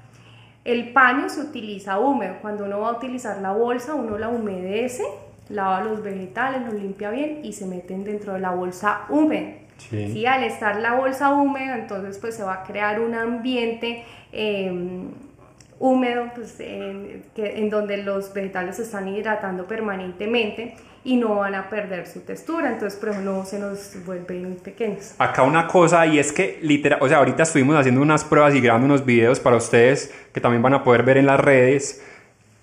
El 0.65 0.93
paño 0.93 1.29
se 1.29 1.41
utiliza 1.41 1.99
húmedo. 1.99 2.37
Cuando 2.43 2.65
uno 2.65 2.81
va 2.81 2.91
a 2.91 2.93
utilizar 2.93 3.39
la 3.41 3.53
bolsa, 3.53 3.95
uno 3.95 4.19
la 4.19 4.29
humedece, 4.29 5.05
lava 5.49 5.83
los 5.83 6.03
vegetales, 6.03 6.63
los 6.65 6.75
limpia 6.75 7.11
bien 7.11 7.41
y 7.45 7.53
se 7.53 7.67
meten 7.67 8.05
dentro 8.05 8.35
de 8.35 8.41
la 8.41 8.51
bolsa 8.51 9.03
húmeda. 9.09 9.55
Sí. 9.89 10.27
Al 10.27 10.45
estar 10.45 10.77
la 10.77 10.95
bolsa 10.95 11.33
húmeda, 11.33 11.77
entonces 11.77 12.19
pues 12.19 12.37
se 12.37 12.43
va 12.43 12.55
a 12.55 12.63
crear 12.65 13.01
un 13.01 13.15
ambiente 13.15 14.05
em, 14.33 15.09
húmedo 15.79 16.31
pues, 16.35 16.61
en, 16.61 17.25
que, 17.35 17.59
en 17.59 17.71
donde 17.71 17.97
los 17.99 18.33
vegetales 18.33 18.77
se 18.77 18.83
están 18.83 19.09
hidratando 19.09 19.67
permanentemente 19.67 20.77
y 21.03 21.17
no 21.17 21.37
van 21.37 21.55
a 21.55 21.71
perder 21.71 22.07
su 22.07 22.21
textura, 22.21 22.69
entonces 22.69 22.99
pero 23.01 23.19
no 23.21 23.45
se 23.47 23.59
nos 23.59 23.97
vuelven 24.05 24.57
pequeños. 24.57 25.15
Acá 25.19 25.43
una 25.43 25.67
cosa 25.67 26.07
y 26.07 26.19
es 26.19 26.31
que 26.31 26.59
literal, 26.61 26.99
o 27.03 27.09
sea, 27.09 27.19
ahorita 27.19 27.43
estuvimos 27.45 27.77
haciendo 27.77 28.03
unas 28.03 28.23
pruebas 28.25 28.55
y 28.55 28.61
grabando 28.61 28.87
unos 28.87 29.05
videos 29.07 29.41
para 29.41 29.57
ustedes 29.57 30.15
que 30.33 30.41
también 30.41 30.63
van 30.63 30.75
a 30.75 30.85
poder 30.85 31.03
ver 31.03 31.17
en 31.17 31.27
las 31.27 31.41
redes 31.41 32.05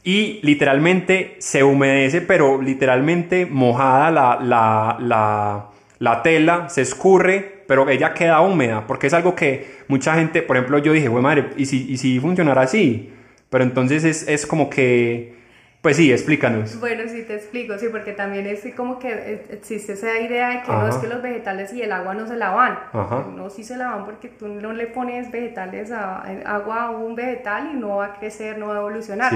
y 0.03 0.39
literalmente 0.43 1.35
se 1.39 1.63
humedece, 1.63 2.21
pero 2.21 2.61
literalmente 2.61 3.47
mojada 3.47 4.11
la, 4.11 4.39
la, 4.41 4.97
la 4.99 5.65
la 5.99 6.21
tela 6.21 6.69
se 6.69 6.81
escurre, 6.81 7.63
pero 7.67 7.89
ella 7.89 8.13
queda 8.13 8.41
húmeda, 8.41 8.85
porque 8.87 9.07
es 9.07 9.13
algo 9.13 9.35
que 9.35 9.77
mucha 9.87 10.15
gente, 10.15 10.41
por 10.41 10.57
ejemplo, 10.57 10.77
yo 10.79 10.93
dije, 10.93 11.07
güey 11.07 11.23
madre, 11.23 11.49
¿y 11.57 11.65
si, 11.65 11.91
y 11.91 11.97
si 11.97 12.19
funcionara 12.19 12.61
así? 12.61 13.13
Pero 13.49 13.63
entonces 13.63 14.03
es, 14.03 14.27
es 14.27 14.45
como 14.45 14.69
que, 14.69 15.35
Pues 15.81 15.95
sí, 15.97 16.11
explícanos. 16.11 16.79
Bueno, 16.79 17.03
sí 17.07 17.23
te 17.23 17.35
explico, 17.35 17.77
sí, 17.77 17.87
porque 17.89 18.11
también 18.11 18.45
es 18.47 18.61
como 18.75 18.99
que 18.99 19.45
existe 19.51 19.93
esa 19.93 20.19
idea 20.19 20.49
de 20.49 20.61
que 20.63 20.71
no 20.71 20.87
es 20.87 20.97
que 20.97 21.07
los 21.07 21.21
vegetales 21.21 21.71
y 21.73 21.81
el 21.81 21.91
agua 21.93 22.13
no 22.13 22.27
se 22.27 22.35
lavan. 22.35 22.77
No, 23.35 23.49
sí 23.49 23.63
se 23.63 23.77
lavan 23.77 24.03
porque 24.05 24.27
tú 24.27 24.47
no 24.49 24.73
le 24.73 24.87
pones 24.87 25.31
vegetales 25.31 25.91
a, 25.91 26.23
agua 26.45 26.85
a 26.87 26.89
un 26.89 27.15
vegetal 27.15 27.69
y 27.73 27.77
no 27.77 27.97
va 27.97 28.07
a 28.07 28.13
crecer, 28.19 28.57
no 28.57 28.67
va 28.67 28.75
a 28.75 28.79
evolucionar. 28.79 29.31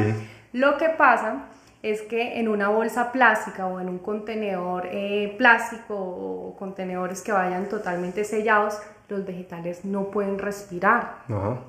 Lo 0.52 0.78
que 0.78 0.90
pasa 0.90 1.46
es 1.84 2.02
que 2.04 2.40
en 2.40 2.48
una 2.48 2.70
bolsa 2.70 3.12
plástica 3.12 3.66
o 3.68 3.80
en 3.80 3.90
un 3.90 4.00
contenedor 4.00 4.88
eh, 4.92 5.34
plástico 5.38 5.96
o 5.96 6.56
contenedores 6.58 7.22
que 7.22 7.32
vayan 7.32 7.70
totalmente 7.70 8.24
sellados, 8.24 8.80
los 9.10 9.26
vegetales 9.26 9.84
no 9.84 10.12
pueden 10.12 10.40
respirar. 10.40 11.24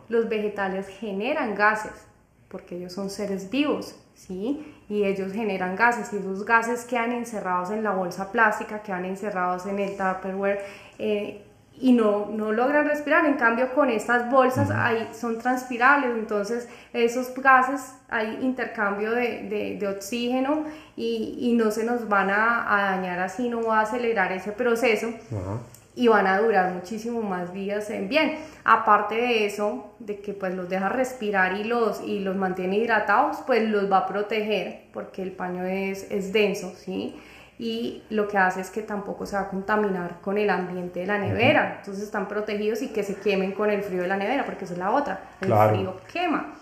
Los 0.08 0.28
vegetales 0.28 0.88
generan 0.88 1.54
gases 1.54 2.06
porque 2.52 2.76
ellos 2.76 2.92
son 2.92 3.08
seres 3.08 3.50
vivos, 3.50 3.96
¿sí? 4.14 4.76
Y 4.90 5.04
ellos 5.04 5.32
generan 5.32 5.74
gases 5.74 6.12
y 6.12 6.18
esos 6.18 6.44
gases 6.44 6.84
quedan 6.84 7.12
encerrados 7.12 7.70
en 7.70 7.82
la 7.82 7.92
bolsa 7.92 8.30
plástica, 8.30 8.82
quedan 8.82 9.06
encerrados 9.06 9.64
en 9.64 9.78
el 9.78 9.96
Tupperware. 9.96 10.60
Eh, 10.98 11.42
y 11.80 11.92
no, 11.92 12.26
no 12.26 12.52
logran 12.52 12.86
respirar. 12.86 13.26
En 13.26 13.34
cambio, 13.34 13.72
con 13.74 13.90
estas 13.90 14.30
bolsas 14.30 14.70
ahí 14.70 15.08
son 15.12 15.38
transpirables, 15.38 16.10
entonces 16.16 16.68
esos 16.92 17.34
gases 17.34 17.94
hay 18.08 18.38
intercambio 18.42 19.10
de, 19.12 19.78
de, 19.78 19.88
oxígeno 19.88 20.64
y, 20.96 21.38
y, 21.40 21.54
no 21.54 21.70
se 21.70 21.84
nos 21.84 22.08
van 22.08 22.30
a, 22.30 22.72
a, 22.72 22.96
dañar 22.96 23.18
así, 23.18 23.48
no 23.48 23.62
va 23.62 23.80
a 23.80 23.82
acelerar 23.82 24.32
ese 24.32 24.52
proceso. 24.52 25.08
Y 25.94 26.08
van 26.08 26.26
a 26.26 26.38
durar 26.38 26.72
muchísimo 26.72 27.20
más 27.20 27.52
días 27.52 27.90
en 27.90 28.08
bien. 28.08 28.38
Aparte 28.64 29.14
de 29.14 29.44
eso, 29.44 29.92
de 29.98 30.20
que 30.20 30.32
pues 30.32 30.54
los 30.54 30.70
deja 30.70 30.88
respirar 30.88 31.58
y 31.58 31.64
los, 31.64 32.00
y 32.00 32.20
los 32.20 32.34
mantiene 32.34 32.78
hidratados, 32.78 33.38
pues 33.46 33.68
los 33.68 33.92
va 33.92 33.98
a 33.98 34.06
proteger 34.06 34.84
porque 34.94 35.20
el 35.20 35.32
paño 35.32 35.64
es, 35.64 36.10
es 36.10 36.32
denso, 36.32 36.72
¿sí? 36.76 37.20
Y 37.62 38.02
lo 38.10 38.26
que 38.26 38.38
hace 38.38 38.60
es 38.60 38.70
que 38.70 38.82
tampoco 38.82 39.24
se 39.24 39.36
va 39.36 39.42
a 39.42 39.48
contaminar 39.48 40.16
con 40.20 40.36
el 40.36 40.50
ambiente 40.50 40.98
de 40.98 41.06
la 41.06 41.16
nevera. 41.16 41.76
Entonces 41.78 42.02
están 42.02 42.26
protegidos 42.26 42.82
y 42.82 42.88
que 42.88 43.04
se 43.04 43.14
quemen 43.14 43.52
con 43.52 43.70
el 43.70 43.84
frío 43.84 44.02
de 44.02 44.08
la 44.08 44.16
nevera, 44.16 44.44
porque 44.44 44.64
esa 44.64 44.74
es 44.74 44.80
la 44.80 44.90
otra. 44.90 45.20
El 45.40 45.54
frío 45.70 45.96
quema. 46.12 46.54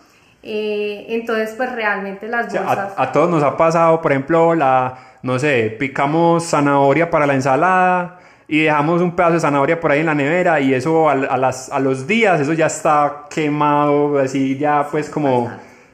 Eh, 0.43 1.07
entonces, 1.09 1.55
pues 1.57 1.73
realmente 1.75 2.29
las 2.29 2.53
bolsas... 2.53 2.93
a, 2.95 3.13
todos 3.13 3.31
nos 3.31 3.43
ha 3.43 3.57
pasado, 3.57 4.03
por 4.03 4.13
ejemplo, 4.13 4.55
la, 4.55 4.99
no 5.23 5.39
sé, 5.39 5.75
picamos 5.79 6.45
zanahoria 6.45 7.09
para 7.09 7.27
la 7.27 7.33
ensalada 7.33 8.19
y 8.47 8.65
dejamos 8.65 9.01
un 9.01 9.17
pedazo 9.17 9.35
de 9.35 9.41
zanahoria 9.41 9.81
por 9.81 9.93
ahí 9.93 10.01
en 10.01 10.07
la 10.07 10.15
nevera 10.15 10.61
y 10.61 10.75
eso 10.75 11.09
a, 11.09 11.15
las, 11.15 11.71
a 11.73 11.81
los 11.81 12.07
días, 12.07 12.43
eso 12.43 12.53
ya 12.53 12.67
está 12.67 13.25
quemado, 13.31 14.19
así 14.19 14.59
ya 14.59 14.87
pues 14.91 15.09
como... 15.09 15.51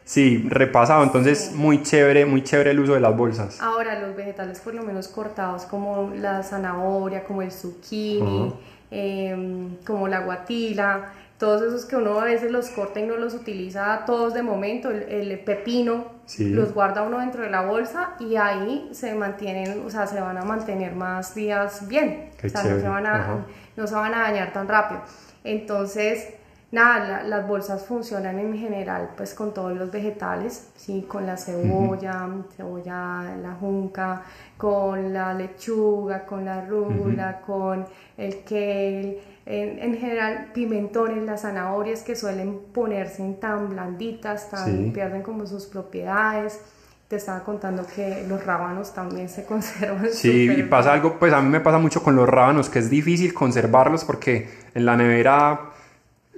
Sí, 0.06 0.46
repasado, 0.48 1.02
entonces 1.02 1.52
muy 1.52 1.82
chévere, 1.82 2.26
muy 2.26 2.44
chévere 2.44 2.70
el 2.70 2.78
uso 2.78 2.94
de 2.94 3.00
las 3.00 3.16
bolsas. 3.16 3.60
Ahora 3.60 3.98
los 3.98 4.14
vegetales 4.14 4.60
por 4.60 4.72
lo 4.72 4.84
menos 4.84 5.08
cortados 5.08 5.64
como 5.64 6.12
la 6.14 6.44
zanahoria, 6.44 7.24
como 7.24 7.42
el 7.42 7.50
zucchini, 7.50 8.54
em, 8.92 9.76
como 9.84 10.06
la 10.06 10.20
guatila, 10.20 11.12
todos 11.38 11.60
esos 11.62 11.86
que 11.86 11.96
uno 11.96 12.20
a 12.20 12.24
veces 12.24 12.52
los 12.52 12.68
corta 12.68 13.00
y 13.00 13.02
no 13.02 13.16
los 13.16 13.34
utiliza 13.34 14.04
todos 14.06 14.32
de 14.32 14.44
momento, 14.44 14.92
el, 14.92 15.40
pepino, 15.40 16.12
los 16.38 16.72
guarda 16.72 17.02
uno 17.02 17.18
dentro 17.18 17.42
de 17.42 17.50
la 17.50 17.62
bolsa 17.62 18.14
y 18.20 18.36
ahí 18.36 18.88
se 18.92 19.12
mantienen, 19.12 19.82
o 19.84 19.90
sea, 19.90 20.06
se 20.06 20.20
van 20.20 20.38
a 20.38 20.42
mantener 20.42 20.94
más 20.94 21.34
días 21.34 21.88
bien, 21.88 22.30
o 22.44 22.48
sea, 22.48 22.62
no 22.62 22.80
se, 22.80 22.88
van 22.88 23.06
a, 23.06 23.44
no 23.76 23.86
se 23.88 23.94
van 23.96 24.14
a 24.14 24.20
dañar 24.20 24.52
tan 24.52 24.68
rápido. 24.68 25.00
Entonces, 25.42 26.28
nada, 26.72 27.22
las 27.22 27.46
bolsas 27.46 27.84
funcionan 27.84 28.38
en 28.38 28.56
general 28.56 29.10
pues 29.16 29.34
con 29.34 29.54
todos 29.54 29.76
los 29.76 29.90
vegetales, 29.90 30.68
¿sí? 30.76 31.06
con 31.08 31.26
la 31.26 31.36
cebolla, 31.36 32.28
cebolla, 32.56 33.36
la 33.40 33.54
junca, 33.58 34.22
con 34.56 35.12
la 35.12 35.32
lechuga, 35.34 36.24
con 36.24 36.44
la 36.44 36.64
rúcula, 36.66 37.40
con 37.40 37.86
el 38.16 38.42
kale, 38.44 39.20
en, 39.46 39.96
general 39.96 40.48
pimentones, 40.52 41.22
las 41.24 41.42
zanahorias 41.42 42.02
que 42.02 42.16
suelen 42.16 42.58
ponerse 42.72 43.22
en 43.22 43.38
tan 43.38 43.68
blanditas, 43.70 44.50
tan, 44.50 44.92
pierden 44.92 45.22
como 45.22 45.46
sus 45.46 45.66
propiedades. 45.66 46.60
Te 47.06 47.14
estaba 47.14 47.44
contando 47.44 47.86
que 47.86 48.26
los 48.28 48.44
rábanos 48.44 48.92
también 48.92 49.28
se 49.28 49.44
conservan. 49.46 50.08
Sí, 50.10 50.50
y 50.50 50.62
pasa 50.64 50.92
algo, 50.92 51.16
pues 51.20 51.32
a 51.32 51.40
mí 51.40 51.48
me 51.48 51.60
pasa 51.60 51.78
mucho 51.78 52.02
con 52.02 52.16
los 52.16 52.28
rábanos, 52.28 52.68
que 52.68 52.80
es 52.80 52.90
difícil 52.90 53.32
conservarlos 53.32 54.04
porque 54.04 54.48
en 54.74 54.84
la 54.84 54.96
nevera 54.96 55.70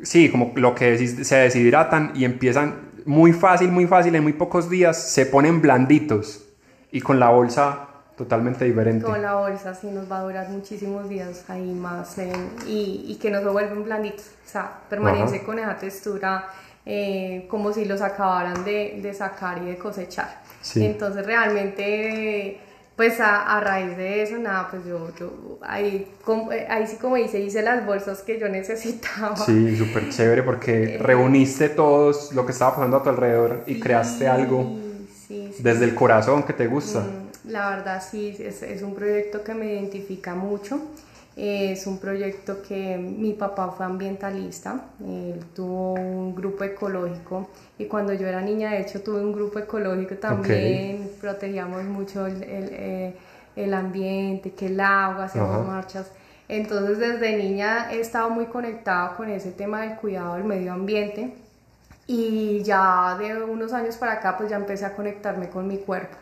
sí, 0.03 0.31
como 0.31 0.53
lo 0.57 0.75
que 0.75 0.99
se 1.07 1.37
deshidratan 1.37 2.13
y 2.15 2.25
empiezan 2.25 2.89
muy 3.05 3.33
fácil, 3.33 3.71
muy 3.71 3.87
fácil, 3.87 4.15
en 4.15 4.23
muy 4.23 4.35
pocos 4.35 4.69
días 4.69 5.03
se 5.11 5.27
ponen 5.27 5.63
blanditos 5.63 6.45
y 6.91 7.01
con 7.01 7.19
la 7.19 7.31
bolsa 7.31 7.89
totalmente 8.17 8.65
diferente. 8.65 9.05
Con 9.05 9.23
la 9.23 9.37
bolsa 9.37 9.75
sí 9.75 9.87
nos 9.89 10.11
va 10.11 10.19
a 10.19 10.23
durar 10.23 10.49
muchísimos 10.51 11.09
días 11.09 11.45
ahí 11.49 11.73
más 11.73 12.17
y, 12.67 13.05
y, 13.07 13.17
que 13.17 13.31
no 13.31 13.41
se 13.41 13.49
vuelven 13.49 13.85
blanditos, 13.85 14.33
o 14.45 14.49
sea, 14.49 14.81
permanece 14.91 15.43
con 15.43 15.59
esa 15.59 15.77
textura 15.77 16.49
eh, 16.85 17.47
como 17.49 17.73
si 17.73 17.85
los 17.85 18.01
acabaran 18.01 18.65
de, 18.65 18.99
de, 19.03 19.15
sacar 19.15 19.59
y 19.59 19.67
de 19.67 19.79
cosechar. 19.79 20.43
Entonces 20.75 21.25
realmente 21.25 22.61
pues 22.99 23.21
a, 23.21 23.61
raíz 23.61 23.97
de 23.97 24.23
eso, 24.25 24.39
nada, 24.39 24.67
pues 24.69 24.85
yo, 24.85 25.15
yo 25.21 25.61
ahí, 25.63 26.09
eh, 26.51 26.67
ahí 26.69 26.85
sí 26.85 26.97
como 26.97 27.15
dice, 27.15 27.39
hice 27.39 27.63
las 27.63 27.87
bolsas 27.87 28.23
que 28.23 28.41
yo 28.41 28.49
necesitaba. 28.49 29.37
Sí, 29.37 29.77
súper 29.77 30.09
chévere 30.09 30.43
porque 30.43 30.83
eh, 30.97 30.99
reuniste 30.99 31.69
todos 31.69 32.33
lo 32.33 32.45
que 32.45 32.51
estaba 32.51 32.75
pasando 32.75 32.97
a 32.97 33.03
tu 33.05 33.11
alrededor 33.11 33.63
y 33.69 33.79
creaste 33.79 34.27
algo 34.27 34.81
desde 35.61 35.85
el 35.85 35.95
corazón 35.95 36.43
que 36.43 36.53
te 36.53 36.67
gusta. 36.67 37.03
Mm, 37.03 37.51
la 37.51 37.71
verdad 37.71 38.03
sí, 38.03 38.37
es, 38.37 38.65
es 38.65 38.83
un 38.83 38.97
proyecto 38.97 39.45
que 39.45 39.55
me 39.55 39.67
identifica 39.75 40.35
mucho 40.35 40.81
es 41.39 41.87
un 41.87 41.99
proyecto 41.99 42.63
que 42.63 42.99
mi 42.99 43.33
papá 43.33 43.71
fue 43.71 43.87
ambientalista, 43.87 44.81
él 45.01 45.41
tuvo 45.55 45.95
un 45.95 46.35
grupo 46.35 46.65
ecológico 46.65 47.49
y 47.79 47.85
cuando 47.85 48.13
yo 48.13 48.27
era 48.27 48.41
niña 48.41 48.73
de 48.73 48.81
hecho 48.81 49.03
tuve 49.03 49.21
un 49.21 49.33
grupo 49.33 49.61
ecológico 49.61 50.17
también, 50.17 51.13
protegíamos 51.21 51.85
mucho 51.85 52.27
el, 52.27 52.43
el, 52.43 52.69
eh, 52.73 53.15
el, 53.55 53.73
ambiente, 53.73 54.51
que 54.51 54.67
el 54.67 54.81
agua, 54.81 55.27
hacíamos 55.27 55.65
marchas. 55.65 56.11
Entonces 56.49 56.99
desde 56.99 57.37
niña 57.37 57.93
he 57.93 58.01
estado 58.01 58.31
muy 58.31 58.47
conectada 58.47 59.15
con 59.17 59.31
ese 59.31 59.53
tema 59.53 59.83
del 59.83 59.95
cuidado 59.95 60.35
del 60.35 60.45
medio 60.45 60.73
ambiente 60.73 61.35
y 62.09 62.65
ya 62.65 63.17
de 63.17 63.45
unos 63.45 63.73
años 63.73 63.97
para 63.97 64.15
acá 64.15 64.37
pues 64.37 64.51
ya 64.51 64.57
empecé 64.57 64.87
a 64.87 64.97
conectarme 64.97 65.51
con 65.51 65.69
mi 65.69 65.77
cuerpo 65.77 66.17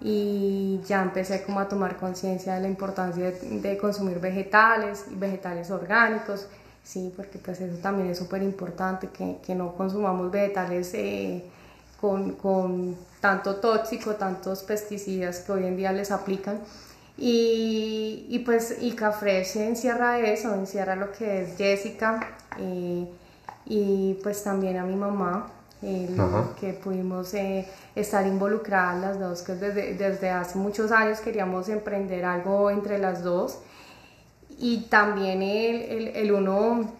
y 0.00 0.80
ya 0.86 1.02
empecé 1.02 1.42
como 1.42 1.60
a 1.60 1.68
tomar 1.68 1.96
conciencia 1.96 2.54
de 2.54 2.60
la 2.60 2.68
importancia 2.68 3.30
de, 3.30 3.78
consumir 3.78 4.20
vegetales 4.20 5.06
y 5.10 5.14
vegetales 5.14 5.70
orgánicos, 5.70 6.46
sí, 6.82 7.12
porque 7.16 7.38
pues 7.38 7.60
eso 7.60 7.76
también 7.78 8.10
es 8.10 8.18
súper 8.18 8.42
importante, 8.42 9.08
que, 9.08 9.38
que, 9.44 9.54
no 9.54 9.74
consumamos 9.74 10.30
vegetales 10.30 10.92
eh, 10.94 11.44
con, 12.00 12.32
con, 12.32 12.96
tanto 13.20 13.56
tóxico, 13.56 14.14
tantos 14.16 14.62
pesticidas 14.62 15.40
que 15.40 15.52
hoy 15.52 15.66
en 15.66 15.76
día 15.76 15.92
les 15.92 16.10
aplican. 16.10 16.60
Y, 17.18 18.26
y 18.28 18.40
pues 18.40 18.76
Ica 18.82 19.10
Fresh 19.10 19.56
encierra 19.56 20.20
eso, 20.20 20.54
encierra 20.54 20.96
lo 20.96 21.12
que 21.12 21.42
es 21.42 21.56
Jessica 21.56 22.36
eh, 22.58 23.08
y 23.64 24.18
pues 24.22 24.44
también 24.44 24.76
a 24.76 24.84
mi 24.84 24.94
mamá, 24.94 25.50
que 25.80 26.72
pudimos 26.82 27.32
eh, 27.34 27.68
estar 27.94 28.26
involucradas 28.26 29.00
las 29.00 29.20
dos, 29.20 29.42
que 29.42 29.54
desde, 29.54 29.94
desde 29.94 30.30
hace 30.30 30.58
muchos 30.58 30.90
años 30.90 31.20
queríamos 31.20 31.68
emprender 31.68 32.24
algo 32.24 32.70
entre 32.70 32.98
las 32.98 33.22
dos. 33.22 33.58
Y 34.58 34.86
también 34.88 35.42
el, 35.42 35.82
el, 35.82 36.08
el, 36.16 36.32
uno, 36.32 36.90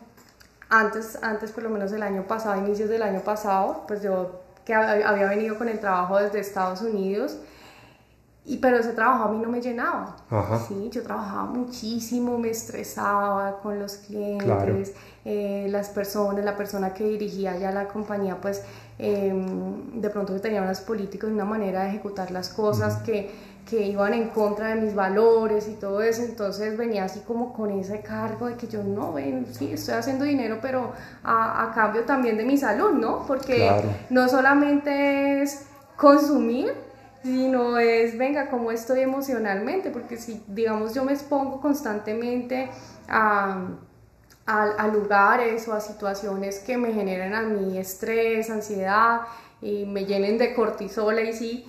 antes, 0.69 1.19
antes 1.23 1.53
por 1.53 1.63
lo 1.63 1.71
menos 1.71 1.93
el 1.93 2.03
año 2.03 2.25
pasado, 2.25 2.61
inicios 2.61 2.91
del 2.91 3.03
año 3.03 3.21
pasado, 3.21 3.85
pues 3.89 4.03
yo 4.03 4.43
que 4.67 4.75
había 4.75 5.29
venido 5.29 5.57
con 5.57 5.69
el 5.69 5.79
trabajo 5.79 6.19
desde 6.19 6.41
Estados 6.41 6.83
Unidos, 6.83 7.39
y, 8.49 8.59
pero 8.59 8.77
ese 8.77 8.93
trabajo 8.93 9.25
a 9.25 9.33
mí 9.33 9.39
no 9.39 9.49
me 9.49 9.61
llenaba. 9.61 10.17
Sí, 10.69 10.89
yo 10.93 11.03
trabajaba 11.03 11.45
muchísimo, 11.47 12.39
me 12.39 12.51
estresaba 12.51 13.59
con 13.61 13.81
los 13.81 13.97
clientes, 13.97 14.95
eh, 15.25 15.67
las 15.69 15.89
personas, 15.89 16.45
la 16.45 16.57
persona 16.57 16.95
que 16.95 17.03
dirigía 17.03 17.57
ya 17.59 17.73
la 17.73 17.89
compañía, 17.89 18.41
pues 18.41 18.63
em, 18.99 20.01
de 20.01 20.11
pronto 20.11 20.41
tenía 20.41 20.63
unas 20.63 20.81
políticas 20.81 21.29
y 21.29 21.33
una 21.33 21.45
manera 21.45 21.83
de 21.83 21.89
ejecutar 21.89 22.31
las 22.31 22.49
cosas 22.49 22.99
que, 22.99 23.33
que, 23.69 23.85
iban 23.85 24.15
en 24.15 24.29
contra 24.29 24.69
de 24.69 24.77
mis 24.77 24.95
valores 24.95 25.67
y 25.67 25.73
todo 25.73 26.01
eso. 26.01 26.23
Entonces 26.23 26.77
venía 26.77 27.03
así 27.03 27.21
como 27.27 27.53
con 27.53 27.73
ese 27.73 28.01
cargo 28.01 28.47
de 28.47 28.55
que 28.55 28.69
yo 28.69 28.85
no, 28.85 29.13
ven, 29.13 29.45
sí, 29.51 29.73
estoy 29.73 29.95
haciendo 29.95 30.25
dinero, 30.25 30.59
pero 30.63 30.93
a, 31.25 31.65
a 31.65 31.75
cambio 31.75 32.05
también 32.05 32.37
de 32.37 32.45
mi 32.45 32.57
salud, 32.57 32.93
¿no? 32.93 33.27
Porque 33.27 33.69
no 34.09 34.29
solamente 34.29 35.43
es 35.43 35.67
consumir, 35.97 36.86
sino 37.27 37.77
es, 37.79 38.17
venga, 38.17 38.49
cómo 38.51 38.71
estoy 38.71 39.01
emocionalmente, 39.01 39.91
porque 39.91 40.17
si, 40.17 40.45
digamos, 40.47 40.95
yo 40.95 41.05
me 41.05 41.13
expongo 41.13 41.61
constantemente 41.61 42.71
a, 43.09 43.67
a, 44.47 44.87
lugares 44.87 45.67
o 45.67 45.73
a 45.73 45.81
situaciones 45.81 46.61
que 46.61 46.77
me 46.77 46.93
generan 46.93 47.35
a 47.35 47.43
mí 47.43 47.79
estrés, 47.79 48.49
ansiedad, 48.49 49.23
y 49.61 49.87
me 49.87 50.05
llenen 50.05 50.39
de 50.39 50.55
cortisol 50.55 51.19
y 51.19 51.33
sí. 51.33 51.67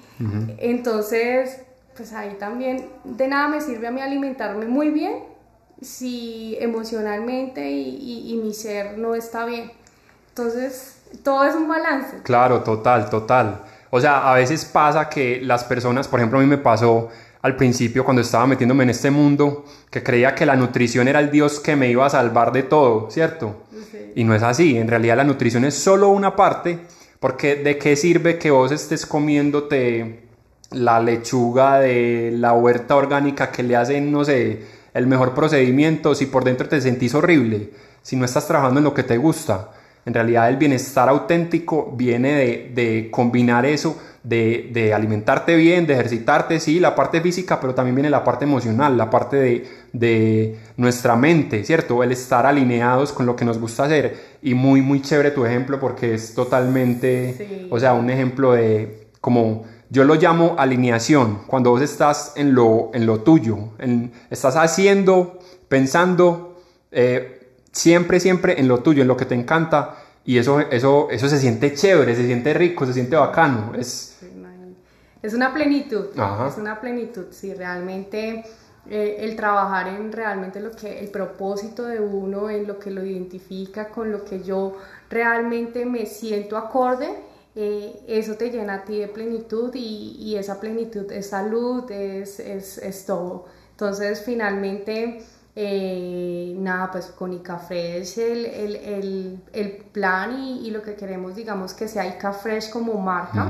Entonces, 0.60 1.60
pues 1.96 2.14
ahí 2.14 2.36
también 2.38 2.88
de 3.04 3.28
nada 3.28 3.48
me 3.48 3.60
sirve 3.60 3.88
a 3.88 3.92
mí 3.92 4.02
alimentarme 4.02 4.68
muy 4.68 4.90
bien 4.92 5.24
si 5.82 6.56
emocionalmente 6.60 7.72
y, 7.72 8.32
y 8.32 8.38
mi 8.38 8.54
ser 8.54 9.00
no 9.00 9.16
está 9.16 9.46
bien. 9.46 9.72
Entonces, 10.30 11.02
todo 11.24 11.46
es 11.46 11.56
un 11.56 11.68
balance. 11.68 12.22
Claro, 12.22 12.62
total, 12.62 13.10
total. 13.10 13.64
O 13.90 14.02
sea, 14.02 14.32
a 14.32 14.36
veces 14.36 14.66
pasa 14.66 15.10
que 15.10 15.40
las 15.42 15.64
personas, 15.64 16.08
por 16.08 16.20
ejemplo, 16.20 16.40
a 16.40 16.42
mí 16.42 16.48
me 16.48 16.58
pasó 16.58 17.10
al 17.42 17.56
principio 17.56 18.04
cuando 18.04 18.22
estaba 18.22 18.48
metiéndome 18.48 18.84
en 18.84 18.90
este 18.90 19.12
mundo, 19.12 19.66
que 19.90 20.04
creía 20.04 20.36
que 20.36 20.46
la 20.46 20.56
nutrición 20.56 21.08
era 21.08 21.20
el 21.20 21.32
Dios 21.32 21.60
que 21.60 21.76
me 21.76 21.90
iba 21.90 22.06
a 22.06 22.10
salvar 22.10 22.52
de 22.52 22.64
todo, 22.64 23.10
¿cierto? 23.10 23.64
Y 24.16 24.24
no 24.24 24.34
es 24.34 24.44
así, 24.44 24.78
en 24.78 24.88
realidad 24.88 25.18
la 25.18 25.24
nutrición 25.24 25.64
es 25.64 25.76
solo 25.76 26.10
una 26.10 26.36
parte, 26.36 26.80
porque 27.20 27.56
¿de 27.56 27.78
qué 27.78 27.96
sirve 27.96 28.38
que 28.38 28.52
vos 28.52 28.72
estés 28.72 29.06
comiéndote 29.06 30.28
la 30.72 31.00
lechuga 31.00 31.80
de 31.80 32.32
la 32.34 32.54
huerta 32.54 32.96
orgánica 32.96 33.52
que 33.52 33.64
le 33.64 33.76
hacen, 33.76 34.12
no 34.12 34.26
sé, 34.26 34.64
el 34.94 35.08
mejor 35.08 35.34
procedimiento 35.34 36.16
si 36.16 36.26
por 36.26 36.44
dentro 36.44 36.68
te 36.68 36.82
sentís 36.82 37.14
horrible, 37.14 37.72
si 38.02 38.16
no 38.16 38.26
estás 38.26 38.48
trabajando 38.48 38.80
en 38.80 38.84
lo 38.84 38.94
que 38.94 39.04
te 39.04 39.18
gusta? 39.18 39.72
En 40.08 40.14
realidad 40.14 40.48
el 40.48 40.56
bienestar 40.56 41.10
auténtico 41.10 41.94
viene 41.94 42.70
de, 42.74 43.10
combinar 43.12 43.66
eso, 43.66 44.00
de, 44.24 44.94
alimentarte 44.96 45.54
bien, 45.58 45.86
de 45.86 45.96
ejercitarte, 45.96 46.62
sí, 46.62 46.80
la 46.80 46.96
parte 46.96 47.20
física, 47.20 47.60
pero 47.60 47.76
también 47.76 47.96
viene 47.96 48.10
la 48.10 48.24
parte 48.24 48.46
emocional, 48.46 48.98
la 48.98 49.10
parte 49.10 49.66
de, 49.92 50.56
nuestra 50.78 51.18
mente, 51.18 51.66
¿cierto? 51.66 52.04
El 52.04 52.14
estar 52.14 52.46
alineados 52.46 53.12
con 53.12 53.26
lo 53.26 53.36
que 53.36 53.44
nos 53.44 53.60
gusta 53.60 53.84
hacer. 53.84 54.16
Y 54.42 54.54
muy, 54.54 54.82
muy 54.82 55.02
chévere 55.02 55.32
tu 55.32 55.44
ejemplo 55.44 55.78
porque 55.78 56.14
es 56.14 56.34
totalmente, 56.34 57.68
o 57.70 57.78
sea, 57.78 57.94
un 57.94 58.10
ejemplo 58.10 58.54
de 58.54 59.10
como... 59.20 59.66
Yo 59.90 60.06
lo 60.06 60.16
llamo 60.16 60.56
alineación, 60.58 61.40
cuando 61.48 61.72
vos 61.72 61.82
estás 61.82 62.34
en 62.36 62.54
lo, 62.54 62.92
en 62.94 63.06
lo 63.06 63.22
tuyo, 63.22 63.58
estás 64.30 64.58
haciendo, 64.58 65.40
pensando, 65.70 66.62
eh, 66.92 67.37
siempre, 67.78 68.20
siempre 68.20 68.60
en 68.60 68.68
lo 68.68 68.80
tuyo, 68.80 69.04
en 69.04 69.08
lo 69.08 69.16
que 69.16 69.26
te 69.26 69.36
encanta. 69.36 69.98
Y 70.26 70.38
eso, 70.38 70.60
eso, 70.60 71.08
eso 71.10 71.30
se 71.30 71.38
siente 71.38 71.74
chévere, 71.74 72.16
se 72.16 72.26
siente 72.26 72.54
rico, 72.54 72.86
se 72.86 72.94
siente 72.94 73.16
bacano. 73.16 73.74
Es, 73.76 74.20
es 75.22 75.34
una 75.34 75.54
plenitud, 75.54 76.08
es 76.48 76.58
una 76.58 76.80
plenitud, 76.82 77.28
sí, 77.32 77.54
realmente 77.54 78.44
eh, 78.90 79.18
el 79.20 79.36
trabajar 79.36 79.88
en 79.88 80.12
realmente 80.12 80.60
lo 80.60 80.72
que, 80.72 81.00
el 81.00 81.10
propósito 81.10 81.84
de 81.86 82.00
uno, 82.00 82.50
en 82.50 82.68
lo 82.68 82.78
que 82.78 82.92
lo 82.92 83.06
identifica 83.06 83.90
con 83.90 84.12
lo 84.12 84.26
que 84.26 84.44
yo 84.44 84.78
realmente 85.10 85.86
me 85.86 86.06
siento 86.06 86.58
acorde, 86.58 87.10
eh, 87.56 88.04
eso 88.08 88.36
te 88.36 88.52
llena 88.52 88.76
a 88.76 88.84
ti 88.84 89.00
de 89.00 89.08
plenitud 89.08 89.74
y, 89.74 90.18
y 90.20 90.36
esa 90.36 90.60
plenitud 90.60 91.12
es 91.12 91.30
salud, 91.30 91.90
es, 91.90 92.40
es, 92.40 92.78
es 92.78 93.06
todo. 93.06 93.46
Entonces, 93.72 94.24
finalmente 94.26 95.24
eh, 95.60 96.54
nada, 96.60 96.92
pues 96.92 97.08
con 97.08 97.34
ICAFresh 97.34 98.20
el, 98.20 98.46
el, 98.46 99.42
el, 99.54 99.72
plan 99.92 100.38
y, 100.40 100.70
lo 100.70 100.84
que 100.84 100.94
queremos, 100.94 101.36
digamos, 101.36 101.74
que 101.74 101.88
sea 101.88 102.06
ICAFresh 102.06 102.70
como 102.70 102.94
marca, 103.02 103.48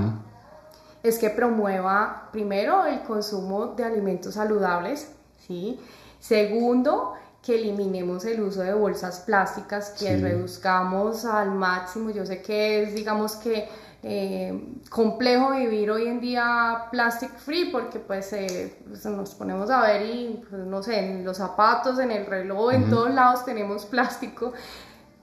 es 1.04 1.20
que 1.20 1.30
promueva 1.30 2.30
primero 2.32 2.86
el 2.86 3.02
consumo 3.02 3.74
de 3.76 3.84
alimentos 3.84 4.36
saludables, 4.36 5.12
¿sí? 5.46 5.82
Segundo, 6.22 7.15
que 7.47 7.55
eliminemos 7.55 8.25
el 8.25 8.41
uso 8.41 8.62
de 8.62 8.73
bolsas 8.73 9.21
plásticas, 9.21 9.91
que 9.97 10.17
reduzcamos 10.17 11.23
al 11.23 11.51
máximo. 11.51 12.10
Yo 12.10 12.25
sé 12.25 12.41
que 12.41 12.83
es, 12.83 12.93
digamos 12.93 13.38
que 13.38 13.69
eh, 14.03 14.75
complejo 14.89 15.51
vivir 15.51 15.89
hoy 15.89 16.07
en 16.07 16.19
día 16.19 16.88
plastic 16.91 17.38
free 17.38 17.71
porque 17.71 17.99
pues, 17.99 18.33
eh, 18.33 18.77
pues 18.86 19.05
nos 19.05 19.33
ponemos 19.33 19.69
a 19.69 19.81
ver 19.81 20.05
y 20.05 20.43
pues, 20.49 20.62
no 20.65 20.83
sé, 20.83 20.99
en 20.99 21.23
los 21.23 21.38
zapatos, 21.38 21.99
en 21.99 22.12
el 22.12 22.25
reloj, 22.25 22.73
en 22.73 22.89
todos 22.89 23.13
lados 23.13 23.45
tenemos 23.45 23.86
plástico 23.86 24.51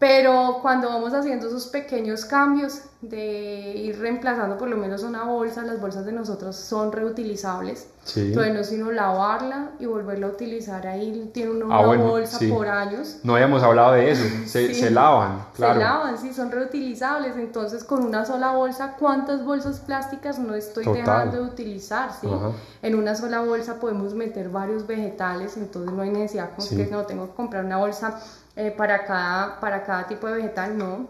pero 0.05 0.59
cuando 0.61 0.91
vamos 0.91 1.15
haciendo 1.15 1.47
esos 1.47 1.69
pequeños 1.69 2.27
cambios 2.27 2.83
de 3.01 3.73
ir 3.75 3.99
reemplazando 3.99 4.59
por 4.59 4.69
lo 4.69 4.77
menos 4.77 5.03
una 5.03 5.25
bolsa, 5.25 5.63
las 5.63 5.81
bolsas 5.81 6.05
de 6.05 6.13
nosotros 6.13 6.57
son 6.57 6.93
reutilizables. 6.93 7.89
Entonces 8.15 8.53
no 8.53 8.61
es 8.61 8.69
sino 8.69 8.93
lavarla 8.93 9.71
y 9.79 9.87
volverla 9.87 10.27
a 10.27 10.31
utilizar. 10.31 10.87
Ahí 10.87 11.31
tiene 11.33 11.53
una 11.53 11.79
ah, 11.79 11.87
bolsa 11.97 12.39
por 12.51 12.69
años. 12.69 13.21
No 13.23 13.35
habíamos 13.35 13.63
hablado 13.63 13.93
de 13.93 14.11
eso. 14.11 14.25
Se, 14.47 14.75
se 14.75 14.91
lavan, 14.91 15.47
claro. 15.55 15.81
Se 15.81 15.87
lavan, 15.87 16.19
sí, 16.19 16.35
son 16.35 16.51
reutilizables. 16.51 17.37
Entonces 17.39 17.83
con 17.83 18.05
una 18.05 18.27
sola 18.27 18.53
bolsa, 18.53 18.97
¿cuántas 18.99 19.43
bolsas 19.43 19.81
plásticas 19.81 20.39
no 20.39 20.55
estoy 20.55 20.85
dejando 20.85 21.39
de 21.39 21.43
utilizar? 21.45 22.11
¿sí? 22.21 22.29
En 22.83 22.95
una 22.95 23.15
sola 23.15 23.41
bolsa 23.41 23.81
podemos 23.81 24.13
meter 24.13 24.51
varios 24.51 24.87
vegetales, 24.87 25.57
entonces 25.57 25.91
no 25.95 26.03
hay 26.03 26.11
necesidad 26.11 26.51
con 26.55 26.69
que 26.69 26.87
no 26.89 27.07
tengo 27.07 27.29
que 27.29 27.35
comprar 27.35 27.65
una 27.65 27.79
bolsa 27.79 28.21
eh, 28.57 28.71
para, 28.71 29.05
cada, 29.05 29.61
para 29.61 29.83
cada 29.83 30.07
tipo 30.07 30.27
de 30.27 30.35
vegetal, 30.35 30.79
no, 30.79 31.09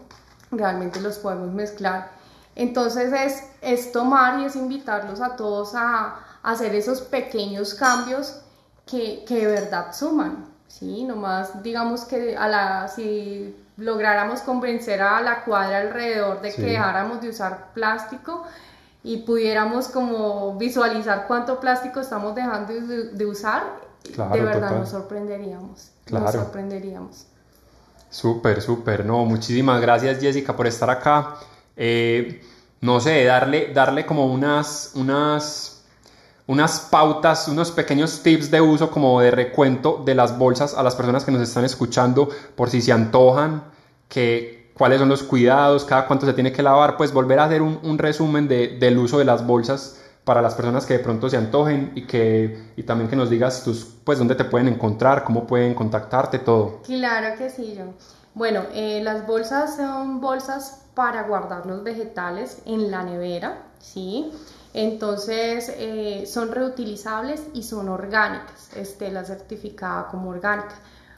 realmente 0.51 0.99
los 0.99 1.17
podemos 1.19 1.51
mezclar. 1.51 2.09
Entonces 2.55 3.11
es, 3.13 3.43
es 3.61 3.91
tomar 3.91 4.39
y 4.39 4.45
es 4.45 4.55
invitarlos 4.55 5.21
a 5.21 5.35
todos 5.35 5.73
a, 5.75 6.19
hacer 6.41 6.75
esos 6.75 7.01
pequeños 7.01 7.73
cambios 7.73 8.39
que, 8.85 9.25
que, 9.27 9.47
de 9.47 9.47
verdad 9.47 9.95
suman, 9.95 10.45
¿sí? 10.67 11.03
Nomás 11.03 11.63
digamos 11.63 12.05
que 12.05 12.37
a 12.37 12.47
la, 12.47 12.87
si 12.87 13.55
lográramos 13.77 14.41
convencer 14.41 15.01
a 15.01 15.21
la 15.21 15.43
cuadra 15.43 15.79
alrededor 15.79 16.41
de 16.41 16.53
que 16.53 16.61
dejáramos 16.61 17.19
de 17.21 17.29
usar 17.29 17.73
plástico 17.73 18.45
y 19.01 19.17
pudiéramos 19.23 19.87
como 19.87 20.55
visualizar 20.55 21.25
cuánto 21.27 21.59
plástico 21.59 21.99
estamos 21.99 22.35
dejando 22.35 22.73
de, 22.73 23.25
usar, 23.25 23.63
de 24.03 24.41
verdad 24.41 24.77
nos 24.77 24.89
sorprenderíamos, 24.89 25.91
nos 26.11 26.31
sorprenderíamos. 26.31 27.25
Súper, 28.15 28.61
súper, 28.61 29.05
no, 29.05 29.25
muchísimas 29.25 29.81
gracias 29.81 30.21
Jessica 30.21 30.55
por 30.55 30.67
estar 30.67 30.89
acá. 30.89 31.35
Eh, 31.75 32.41
no 32.79 33.01
sé, 33.01 33.25
darle, 33.25 33.73
darle 33.73 34.05
como 34.05 34.27
unas, 34.27 34.93
unas, 34.95 35.83
unas 36.47 36.79
pautas, 36.79 37.49
unos 37.49 37.71
pequeños 37.71 38.23
tips 38.23 38.49
de 38.49 38.61
uso 38.61 38.89
como 38.89 39.19
de 39.19 39.31
recuento 39.31 40.01
de 40.05 40.15
las 40.15 40.37
bolsas 40.37 40.75
a 40.75 40.81
las 40.81 40.95
personas 40.95 41.25
que 41.25 41.31
nos 41.33 41.41
están 41.41 41.65
escuchando 41.65 42.29
por 42.55 42.69
si 42.69 42.81
se 42.81 42.93
antojan, 42.93 43.65
que, 44.07 44.71
cuáles 44.77 44.99
son 44.99 45.09
los 45.09 45.21
cuidados, 45.21 45.83
cada 45.83 46.07
cuánto 46.07 46.25
se 46.25 46.31
tiene 46.31 46.53
que 46.53 46.63
lavar, 46.63 46.95
pues 46.95 47.11
volver 47.11 47.39
a 47.39 47.45
hacer 47.45 47.61
un, 47.61 47.81
un 47.83 47.97
resumen 47.97 48.47
de, 48.47 48.77
del 48.79 48.97
uso 48.97 49.19
de 49.19 49.25
las 49.25 49.45
bolsas 49.45 49.99
para 50.25 50.41
las 50.41 50.55
personas 50.55 50.85
que 50.85 50.95
de 50.95 50.99
pronto 50.99 51.29
se 51.29 51.37
antojen 51.37 51.91
y 51.95 52.05
que 52.07 52.71
y 52.75 52.83
también 52.83 53.09
que 53.09 53.15
nos 53.15 53.29
digas 53.29 53.63
tus 53.63 53.85
pues 54.03 54.17
dónde 54.17 54.35
te 54.35 54.43
pueden 54.43 54.67
encontrar, 54.67 55.23
cómo 55.23 55.45
pueden 55.47 55.75
contactarte, 55.75 56.39
todo. 56.39 56.81
Claro 56.83 57.37
que 57.37 57.49
sí, 57.49 57.75
yo. 57.77 57.85
Bueno, 58.33 58.63
eh, 58.73 59.01
las 59.03 59.25
bolsas 59.25 59.77
son 59.77 60.19
bolsas 60.19 60.81
para 60.95 61.23
guardar 61.23 61.65
los 61.65 61.83
vegetales 61.83 62.61
en 62.65 62.91
la 62.91 63.03
nevera, 63.03 63.59
¿sí? 63.79 64.31
Entonces 64.73 65.73
eh, 65.77 66.25
son 66.27 66.51
reutilizables 66.51 67.43
y 67.53 67.63
son 67.63 67.87
orgánicas, 67.87 68.71
la 68.99 69.23
certificada 69.23 70.07
como 70.07 70.31
orgánica 70.31 70.75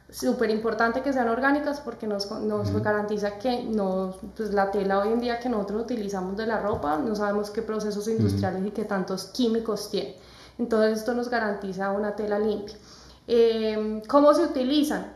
súper 0.10 0.50
importante 0.50 1.02
que 1.02 1.12
sean 1.12 1.28
orgánicas 1.28 1.82
porque 1.82 2.08
nos, 2.08 2.32
nos 2.32 2.72
garantiza 2.82 3.38
que 3.38 3.64
no, 3.64 4.16
pues 4.36 4.54
la 4.54 4.72
tela 4.72 5.00
hoy 5.00 5.10
en 5.10 5.20
día 5.20 5.40
que 5.40 5.50
nosotros 5.50 5.84
utilizamos 5.84 6.38
de 6.38 6.48
la 6.48 6.60
ropa, 6.60 6.98
no 6.98 7.16
sabemos 7.16 7.50
qué 7.50 7.62
procesos 7.62 8.08
industriales 8.08 8.66
y 8.66 8.72
qué 8.72 8.86
tantos 8.86 9.26
químicos 9.26 9.92
tiene. 9.92 10.16
Entonces 10.58 11.00
esto 11.00 11.14
nos 11.14 11.30
garantiza 11.30 11.92
una 11.92 12.16
tela 12.16 12.40
limpia. 12.40 12.76
Em, 13.28 14.02
¿Cómo 14.02 14.34
se 14.34 14.44
utilizan? 14.44 15.14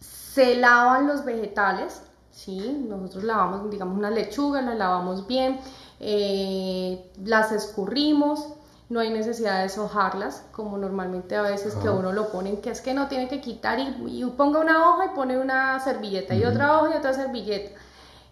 Se 0.00 0.54
lavan 0.56 1.08
los 1.08 1.24
vegetales, 1.24 2.00
¿sí? 2.30 2.84
Nosotros 2.88 3.24
lavamos, 3.24 3.70
digamos, 3.70 3.98
una 3.98 4.10
lechuga, 4.10 4.62
la 4.62 4.74
lavamos 4.74 5.26
bien, 5.26 5.58
eh, 6.00 7.10
las 7.24 7.52
escurrimos, 7.52 8.54
no 8.92 9.00
hay 9.00 9.08
necesidad 9.08 9.62
de 9.62 9.70
sojarlas, 9.70 10.44
como 10.52 10.76
normalmente 10.76 11.34
a 11.34 11.40
veces 11.40 11.74
que 11.76 11.88
uno 11.88 12.12
lo 12.12 12.30
ponen, 12.30 12.58
que 12.58 12.68
es 12.68 12.82
que 12.82 12.92
no 12.92 13.08
tiene 13.08 13.26
que 13.26 13.40
quitar 13.40 13.78
y, 13.78 14.22
ponga 14.36 14.60
una 14.60 14.90
hoja 14.90 15.06
y 15.06 15.14
pone 15.16 15.38
una 15.38 15.80
servilleta 15.80 16.34
y 16.34 16.44
otra 16.44 16.78
hoja 16.78 16.94
y 16.94 16.98
otra 16.98 17.14
servilleta. 17.14 17.70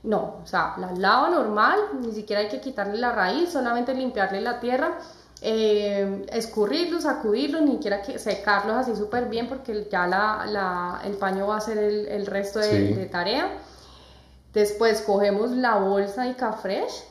No, 0.03 0.37
o 0.43 0.47
sea, 0.47 0.75
las 0.77 0.99
lava 0.99 1.31
normal, 1.31 1.79
ni 2.03 2.13
siquiera 2.13 2.43
hay 2.43 2.49
que 2.49 2.61
quitarle 2.61 2.99
la 2.99 3.11
raíz, 3.13 3.51
solamente 3.51 3.95
limpiarle 3.95 4.43
la 4.43 4.61
tierra, 4.61 4.99
eh, 5.41 6.27
escurrirlos, 6.31 7.05
sacudirlos, 7.05 7.63
ni 7.63 7.73
siquiera 7.73 8.03
que 8.03 8.19
secarlos 8.19 8.77
así 8.77 8.95
súper 8.95 9.31
bien 9.31 9.49
porque 9.49 9.89
ya 9.91 10.07
la, 10.07 11.01
el 11.07 11.15
paño 11.15 11.47
va 11.47 11.55
a 11.55 11.59
hacer 11.59 11.79
el, 11.79 12.27
resto 12.27 12.59
de, 12.59 12.95
de, 12.97 13.07
tarea. 13.07 13.51
Después 14.53 15.01
cogemos 15.01 15.53
la 15.53 15.77
bolsa 15.77 16.25
de 16.25 16.37
Cafresh, 16.37 17.05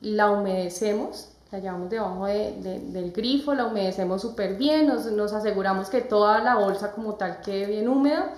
la 0.00 0.32
humedecemos, 0.32 1.37
la 1.50 1.58
llevamos 1.60 1.88
debajo 1.88 2.26
del 2.26 3.12
grifo, 3.12 3.54
la 3.54 3.66
humedecemos 3.66 4.20
súper 4.20 4.56
bien, 4.56 4.86
nos, 4.86 5.32
aseguramos 5.32 5.88
que 5.88 6.02
toda 6.02 6.40
la 6.40 6.56
bolsa 6.56 6.92
como 6.92 7.14
tal 7.14 7.40
quede 7.40 7.66
bien 7.66 7.88
húmeda 7.88 8.34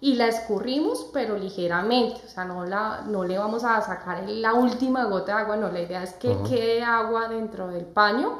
y 0.00 0.14
la 0.14 0.28
escurrimos, 0.28 1.10
pero 1.12 1.36
ligeramente, 1.36 2.20
o 2.24 2.28
sea, 2.28 2.44
no, 2.44 2.64
la, 2.64 3.02
no 3.06 3.24
le 3.24 3.38
vamos 3.38 3.64
a 3.64 3.80
sacar 3.82 4.28
la 4.28 4.54
última 4.54 5.04
gota 5.04 5.36
de 5.36 5.42
agua, 5.42 5.56
no, 5.56 5.70
la 5.70 5.80
idea 5.80 6.02
es 6.02 6.14
que 6.14 6.36
quede 6.48 6.82
agua 6.82 7.28
dentro 7.28 7.68
del 7.68 7.84
paño, 7.84 8.38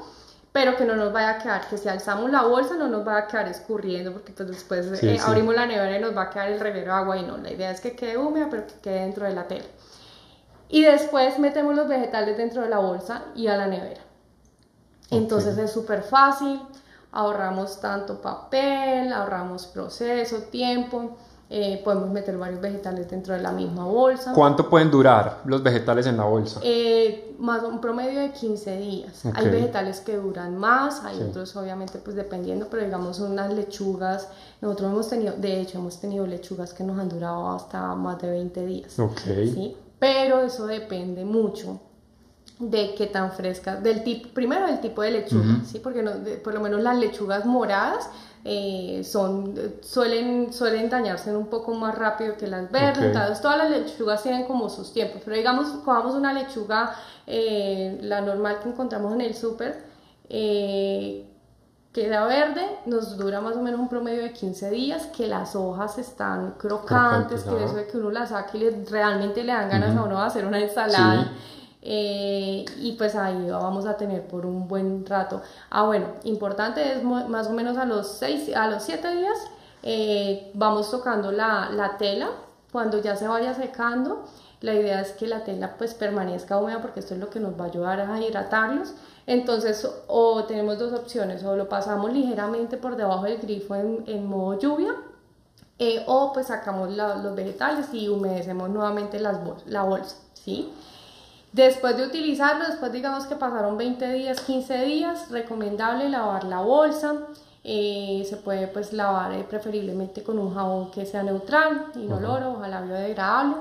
pero 0.53 0.77
que 0.77 0.85
no 0.85 0.95
nos 0.95 1.13
vaya 1.13 1.31
a 1.31 1.39
quedar, 1.39 1.69
que 1.69 1.77
si 1.77 1.89
alzamos 1.89 2.31
la 2.31 2.43
bolsa 2.43 2.77
no 2.77 2.89
nos 2.89 3.05
vaya 3.05 3.19
a 3.19 3.27
quedar 3.27 3.49
escurriendo, 3.49 4.13
porque 4.13 4.33
pues 4.33 4.49
después 4.49 5.03
eh, 5.03 5.19
abrimos 5.23 5.55
la 5.55 5.67
nevera 5.67 5.99
y 5.99 6.01
nos 6.01 6.17
va 6.17 6.23
a 6.23 6.31
quedar 6.31 6.49
el 6.51 6.61
reguero 6.61 6.93
de 6.93 6.99
agua 6.99 7.17
y 7.19 7.25
no, 7.25 7.37
la 7.37 7.51
idea 7.51 7.71
es 7.71 7.81
que 7.81 7.97
quede 7.97 8.17
húmeda, 8.17 8.49
pero 8.51 8.67
que 8.67 8.75
quede 8.81 9.01
dentro 9.01 9.27
de 9.27 9.35
la 9.35 9.49
tela. 9.49 9.65
Y 10.69 10.83
después 10.83 11.39
metemos 11.39 11.75
los 11.75 11.89
vegetales 11.89 12.37
dentro 12.37 12.63
de 12.63 12.69
la 12.69 12.79
bolsa 12.79 13.25
y 13.35 13.49
a 13.49 13.57
la 13.57 13.67
nevera. 13.67 14.04
Entonces 15.11 15.59
es 15.59 15.71
súper 15.71 16.03
fácil, 16.03 16.61
ahorramos 17.13 17.81
tanto 17.81 18.21
papel, 18.21 19.13
ahorramos 19.13 19.67
proceso, 19.67 20.39
tiempo. 20.51 21.17
Eh, 21.51 21.83
podemos 21.85 22.09
meter 22.09 22.39
varios 22.39 22.61
vegetales 22.61 23.09
dentro 23.09 23.35
de 23.35 23.41
la 23.41 23.53
misma 23.53 23.85
bolsa. 23.85 24.33
¿Cuánto 24.33 24.69
pueden 24.69 24.91
durar 24.91 25.43
los 25.45 25.63
vegetales 25.63 26.07
en 26.07 26.17
la 26.17 26.25
bolsa? 26.25 26.59
Eh, 26.65 27.37
más 27.39 27.63
un 27.63 27.81
promedio 27.81 28.19
de 28.19 28.33
15 28.33 28.77
días. 28.79 29.23
Hay 29.35 29.51
vegetales 29.51 30.01
que 30.01 30.17
duran 30.17 30.57
más, 30.57 31.05
hay 31.05 31.23
otros 31.23 31.55
obviamente 31.55 31.99
pues 31.99 32.17
dependiendo, 32.17 32.67
pero 32.71 32.83
digamos 32.83 33.21
unas 33.21 33.53
lechugas, 33.53 34.29
nosotros 34.63 34.91
hemos 34.91 35.09
tenido, 35.09 35.35
de 35.37 35.61
hecho 35.61 35.79
hemos 35.79 36.01
tenido 36.01 36.27
lechugas 36.27 36.73
que 36.73 36.83
nos 36.83 36.99
han 36.99 37.11
durado 37.11 37.51
hasta 37.51 37.95
más 37.95 38.21
de 38.23 38.31
20 38.31 38.67
días. 38.67 38.99
Ok. 38.99 39.21
¿sí? 39.21 39.77
Pero 39.99 40.41
eso 40.41 40.67
depende 40.67 41.25
mucho 41.25 41.79
de 42.59 42.95
qué 42.95 43.07
tan 43.07 43.33
frescas, 43.33 43.83
del 43.83 44.05
tipo, 44.05 44.29
primero 44.29 44.67
del 44.67 44.81
tipo 44.81 45.03
de 45.03 45.11
lechuga, 45.11 45.61
¿sí? 45.65 45.81
Porque 45.81 46.03
no, 46.03 46.13
por 46.43 46.55
lo 46.55 46.61
menos 46.61 46.81
las 46.83 46.97
lechugas 46.97 47.45
moradas 47.45 48.09
eh, 48.45 49.03
son, 49.05 49.55
suelen, 49.83 50.53
suelen 50.53 50.89
dañarse 50.89 51.35
un 51.35 51.47
poco 51.47 51.75
más 51.75 51.97
rápido 51.97 52.37
que 52.37 52.47
las 52.47 52.71
verdes, 52.71 53.07
entonces 53.07 53.41
todas 53.41 53.59
las 53.59 53.71
lechugas 53.71 54.23
tienen 54.23 54.45
como 54.45 54.69
sus 54.69 54.93
tiempos, 54.93 55.23
pero 55.25 55.37
digamos, 55.37 55.69
cogamos 55.85 56.15
una 56.15 56.33
lechuga, 56.33 56.95
eh, 57.27 57.99
la 58.03 58.21
normal 58.21 58.61
que 58.63 58.69
encontramos 58.69 59.13
en 59.15 59.23
el 59.23 59.35
súper, 59.35 59.83
eh, 60.29 61.27
queda 61.93 62.27
verde, 62.27 62.67
nos 62.87 63.17
dura 63.17 63.41
más 63.41 63.57
o 63.57 63.63
menos 63.63 63.81
un 63.81 63.89
promedio 63.89 64.23
de 64.23 64.33
15 64.33 64.71
días, 64.71 65.07
que 65.07 65.27
las 65.27 65.57
hojas 65.57 65.97
están 65.99 66.53
crocantes, 66.59 67.45
que 67.45 67.65
eso 67.65 67.75
de 67.77 67.87
que 67.87 67.97
uno 67.97 68.11
las 68.11 68.31
saque 68.31 68.59
y 68.59 68.85
realmente 68.91 69.43
le 69.43 69.53
dan 69.53 69.71
ganas 69.71 69.97
a 69.97 70.03
uno 70.03 70.21
de 70.21 70.27
hacer 70.27 70.45
una 70.45 70.61
ensalada. 70.61 71.33
Eh, 71.87 72.65
y 72.79 72.93
pues 72.93 73.15
ahí 73.15 73.51
vamos 73.51 73.85
a 73.85 73.99
tener 73.99 74.27
por 74.27 74.47
un 74.47 74.67
buen 74.67 75.05
rato. 75.05 75.43
Ah, 75.69 75.85
bueno, 75.85 76.07
importante 76.25 76.95
es 76.95 77.05
más 77.05 77.47
o 77.49 77.51
menos 77.51 77.77
a 77.77 77.85
los 77.85 78.09
6, 78.09 78.57
a 78.57 78.69
los 78.69 78.83
7 78.83 79.15
días 79.15 79.37
eh, 79.87 80.51
vamos 80.55 80.91
tocando 80.91 81.31
la, 81.31 81.69
la, 81.71 81.99
tela, 81.99 82.31
cuando 82.73 83.03
ya 83.03 83.17
se 83.17 83.29
vaya 83.29 83.53
secando, 83.53 84.25
la 84.63 84.73
idea 84.73 85.03
es 85.03 85.13
que 85.13 85.27
la 85.27 85.45
tela 85.45 85.77
pues 85.77 85.93
permanezca 85.93 86.57
húmeda 86.57 86.81
porque 86.81 87.01
esto 87.01 87.13
es 87.13 87.21
lo 87.21 87.29
que 87.29 87.39
nos 87.39 87.61
va 87.61 87.65
a 87.65 87.69
ayudar 87.69 88.01
a 88.01 88.19
hidratarlos. 88.19 88.95
Entonces, 89.27 89.87
o 90.07 90.45
tenemos 90.45 90.79
dos 90.79 90.95
opciones, 90.95 91.45
o 91.45 91.55
lo 91.55 91.69
pasamos 91.69 92.13
ligeramente 92.15 92.79
por 92.79 92.97
debajo 92.97 93.25
del 93.25 93.39
grifo 93.39 93.75
en, 93.75 94.27
modo 94.27 94.59
lluvia, 94.59 94.95
eh, 95.79 96.03
o 96.07 96.33
pues 96.33 96.47
sacamos 96.47 96.91
los 96.97 97.35
vegetales 97.35 97.89
y 97.93 98.09
humedecemos 98.09 98.71
nuevamente 98.71 99.21
las 99.21 99.37
la 99.67 99.83
bolsa, 99.83 100.17
¿sí? 100.33 100.73
Después 101.55 101.97
de 101.97 102.05
utilizarlo, 102.05 102.67
después 102.67 102.91
digamos 102.91 103.27
que 103.27 103.37
pasaron 103.37 103.79
20 103.79 104.13
días, 104.13 104.41
15 104.41 104.85
días, 104.87 105.31
recomendable 105.31 106.09
lavar 106.09 106.43
la 106.43 106.63
bolsa. 106.63 107.15
Eh, 107.63 108.27
se 108.29 108.39
puede 108.39 108.67
pues 108.67 108.93
lavar 108.93 109.33
eh, 109.33 109.47
preferiblemente 109.49 110.25
con 110.25 110.41
un 110.41 110.53
jabón 110.53 110.91
que 110.91 111.07
sea 111.07 111.23
neutral, 111.23 111.93
inoloro, 111.95 112.55
ojalá 112.55 112.81
biodegradable. 112.81 113.59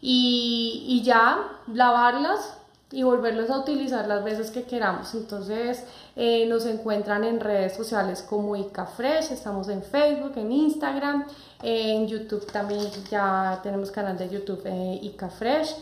Y, 0.00 0.84
y 0.88 1.04
ya 1.04 1.38
lavarlas 1.72 2.54
y 2.90 3.04
volverlos 3.04 3.50
a 3.50 3.58
utilizar 3.60 4.08
las 4.08 4.24
veces 4.24 4.50
que 4.50 4.64
queramos. 4.64 5.14
Entonces 5.14 5.84
eh, 6.16 6.44
nos 6.46 6.66
encuentran 6.66 7.22
en 7.22 7.38
redes 7.38 7.76
sociales 7.76 8.20
como 8.28 8.56
IcaFresh, 8.56 9.30
estamos 9.30 9.68
en 9.68 9.84
Facebook, 9.84 10.32
en 10.34 10.50
Instagram, 10.50 11.24
en 11.62 12.08
YouTube 12.08 12.50
también 12.50 12.80
ya 13.08 13.60
tenemos 13.62 13.92
canal 13.92 14.18
de 14.18 14.28
YouTube 14.28 14.66
IcaFresh 15.02 15.76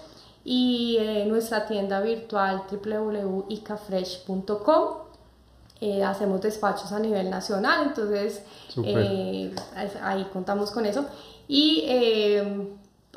y 0.48 0.96
eh, 1.00 1.24
nuestra 1.26 1.66
tienda 1.66 2.00
virtual 2.00 2.62
www.icafresh.com. 2.70 4.85
Eh, 5.80 6.04
hacemos 6.04 6.40
despachos 6.40 6.92
a 6.92 7.00
nivel 7.00 7.28
nacional, 7.28 7.88
entonces 7.88 8.44
eh, 8.85 9.52
ahí 10.00 10.24
contamos 10.32 10.70
con 10.70 10.87
eso. 10.87 11.04
Y 11.48 11.85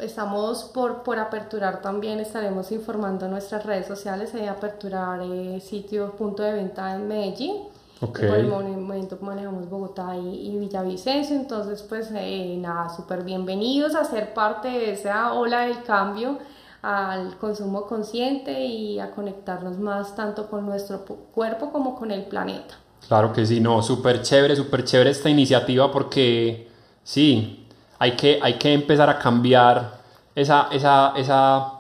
estamos 0.01 0.63
por, 0.73 1.03
por 1.03 1.19
aperturar 1.19 1.83
también, 1.83 2.19
estaremos 2.19 2.71
informando 2.71 3.25
en 3.25 3.31
nuestras 3.31 3.63
redes 3.63 3.85
sociales 3.85 4.33
de 4.33 4.49
aperturar 4.49 5.21
sitio 5.61 6.15
punto 6.15 6.41
de 6.41 6.53
venta 6.53 6.95
en 6.95 7.07
Medellín. 7.07 7.57
Por 7.99 8.23
el 8.23 8.47
momento 8.47 9.19
manejamos 9.21 9.69
Bogotá 9.69 10.15
y, 10.15 10.47
y 10.47 10.57
Villavicencio, 10.57 11.35
entonces 11.35 11.83
pues 11.83 12.09
nada, 12.11 12.89
súper 12.89 13.23
bienvenidos 13.23 13.93
a 13.93 14.03
ser 14.03 14.33
parte 14.33 14.69
de 14.69 14.93
esa 14.93 15.33
ola 15.33 15.67
del 15.67 15.83
cambio 15.83 16.39
al 16.81 17.37
consumo 17.37 17.85
consciente 17.85 18.65
y 18.65 18.99
a 18.99 19.11
conectarnos 19.11 19.77
más 19.77 20.15
tanto 20.15 20.49
con 20.49 20.65
nuestro 20.65 21.03
cuerpo 21.05 21.71
como 21.71 21.95
con 21.95 22.11
el 22.11 22.23
planeta. 22.23 22.75
Claro 23.07 23.33
que 23.33 23.45
sí, 23.45 23.59
no, 23.59 23.81
súper 23.81 24.21
chévere, 24.21 24.55
súper 24.55 24.83
chévere 24.83 25.09
esta 25.09 25.29
iniciativa 25.29 25.91
porque 25.91 26.69
sí, 27.03 27.67
hay 27.97 28.15
que, 28.15 28.39
hay 28.41 28.53
que 28.53 28.73
empezar 28.73 29.09
a 29.09 29.19
cambiar 29.19 29.99
esa, 30.35 30.67
esa, 30.71 31.13
esa, 31.17 31.73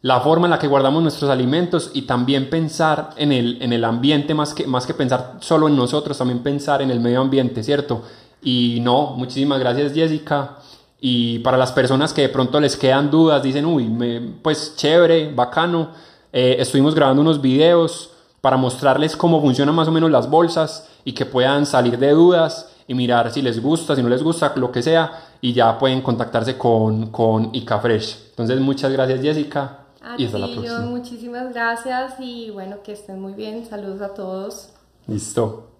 la 0.00 0.20
forma 0.20 0.46
en 0.46 0.52
la 0.52 0.58
que 0.58 0.68
guardamos 0.68 1.02
nuestros 1.02 1.30
alimentos 1.30 1.90
y 1.92 2.02
también 2.02 2.48
pensar 2.48 3.10
en 3.16 3.32
el, 3.32 3.60
en 3.62 3.72
el 3.72 3.84
ambiente 3.84 4.32
más 4.34 4.54
que, 4.54 4.66
más 4.66 4.86
que 4.86 4.94
pensar 4.94 5.36
solo 5.40 5.68
en 5.68 5.76
nosotros, 5.76 6.16
también 6.16 6.42
pensar 6.42 6.80
en 6.82 6.90
el 6.90 7.00
medio 7.00 7.20
ambiente, 7.20 7.62
¿cierto? 7.62 8.02
Y 8.42 8.80
no, 8.80 9.12
muchísimas 9.16 9.58
gracias 9.58 9.92
Jessica. 9.92 10.58
Y 11.06 11.40
para 11.40 11.58
las 11.58 11.70
personas 11.70 12.14
que 12.14 12.22
de 12.22 12.28
pronto 12.30 12.58
les 12.58 12.78
quedan 12.78 13.10
dudas, 13.10 13.42
dicen, 13.42 13.66
uy, 13.66 14.38
pues 14.40 14.74
chévere, 14.74 15.30
bacano, 15.34 15.90
eh, 16.32 16.56
estuvimos 16.58 16.94
grabando 16.94 17.20
unos 17.20 17.42
videos 17.42 18.10
para 18.40 18.56
mostrarles 18.56 19.14
cómo 19.14 19.38
funcionan 19.42 19.74
más 19.74 19.86
o 19.86 19.92
menos 19.92 20.10
las 20.10 20.30
bolsas 20.30 20.88
y 21.04 21.12
que 21.12 21.26
puedan 21.26 21.66
salir 21.66 21.98
de 21.98 22.12
dudas 22.12 22.70
y 22.88 22.94
mirar 22.94 23.30
si 23.30 23.42
les 23.42 23.60
gusta, 23.60 23.94
si 23.94 24.02
no 24.02 24.08
les 24.08 24.22
gusta, 24.22 24.54
lo 24.56 24.72
que 24.72 24.82
sea, 24.82 25.26
y 25.42 25.52
ya 25.52 25.78
pueden 25.78 26.00
contactarse 26.00 26.56
con, 26.56 27.10
con 27.10 27.54
IcaFresh. 27.54 28.28
Entonces, 28.30 28.58
muchas 28.60 28.90
gracias 28.90 29.20
Jessica. 29.20 29.80
y 30.16 30.24
hasta 30.24 30.38
la 30.38 30.46
próxima. 30.46 30.80
muchísimas 30.86 31.52
gracias 31.52 32.14
y 32.18 32.48
bueno, 32.48 32.76
que 32.82 32.92
estén 32.92 33.20
muy 33.20 33.34
bien. 33.34 33.66
Saludos 33.66 34.00
a 34.00 34.14
todos. 34.14 34.70
Listo. 35.06 35.73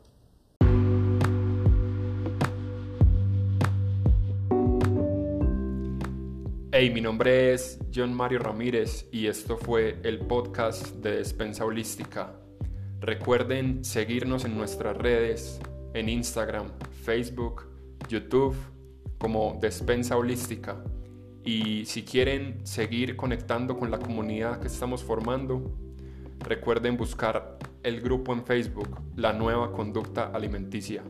Hey, 6.76 6.90
mi 6.90 7.00
nombre 7.00 7.54
es 7.54 7.78
John 7.94 8.12
Mario 8.12 8.40
Ramírez 8.40 9.06
y 9.12 9.28
esto 9.28 9.56
fue 9.56 10.00
el 10.02 10.18
podcast 10.18 10.96
de 10.96 11.18
Despensa 11.18 11.64
Holística. 11.64 12.34
Recuerden 12.98 13.84
seguirnos 13.84 14.44
en 14.44 14.56
nuestras 14.56 14.98
redes, 14.98 15.60
en 15.92 16.08
Instagram, 16.08 16.72
Facebook, 17.04 17.68
YouTube, 18.08 18.56
como 19.18 19.56
Despensa 19.62 20.16
Holística. 20.16 20.82
Y 21.44 21.84
si 21.84 22.02
quieren 22.02 22.66
seguir 22.66 23.14
conectando 23.14 23.78
con 23.78 23.92
la 23.92 24.00
comunidad 24.00 24.58
que 24.58 24.66
estamos 24.66 25.04
formando, 25.04 25.78
recuerden 26.40 26.96
buscar 26.96 27.56
el 27.84 28.00
grupo 28.00 28.32
en 28.32 28.44
Facebook, 28.44 29.00
La 29.14 29.32
Nueva 29.32 29.70
Conducta 29.70 30.32
Alimenticia. 30.34 31.04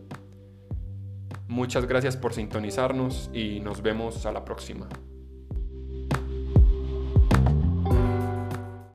Muchas 1.49 1.87
gracias 1.87 2.19
por 2.19 2.35
sintonizarnos 2.35 3.31
y 3.33 3.61
nos 3.61 3.81
vemos 3.81 4.27
a 4.27 4.33
la 4.33 4.45
próxima. 4.45 4.91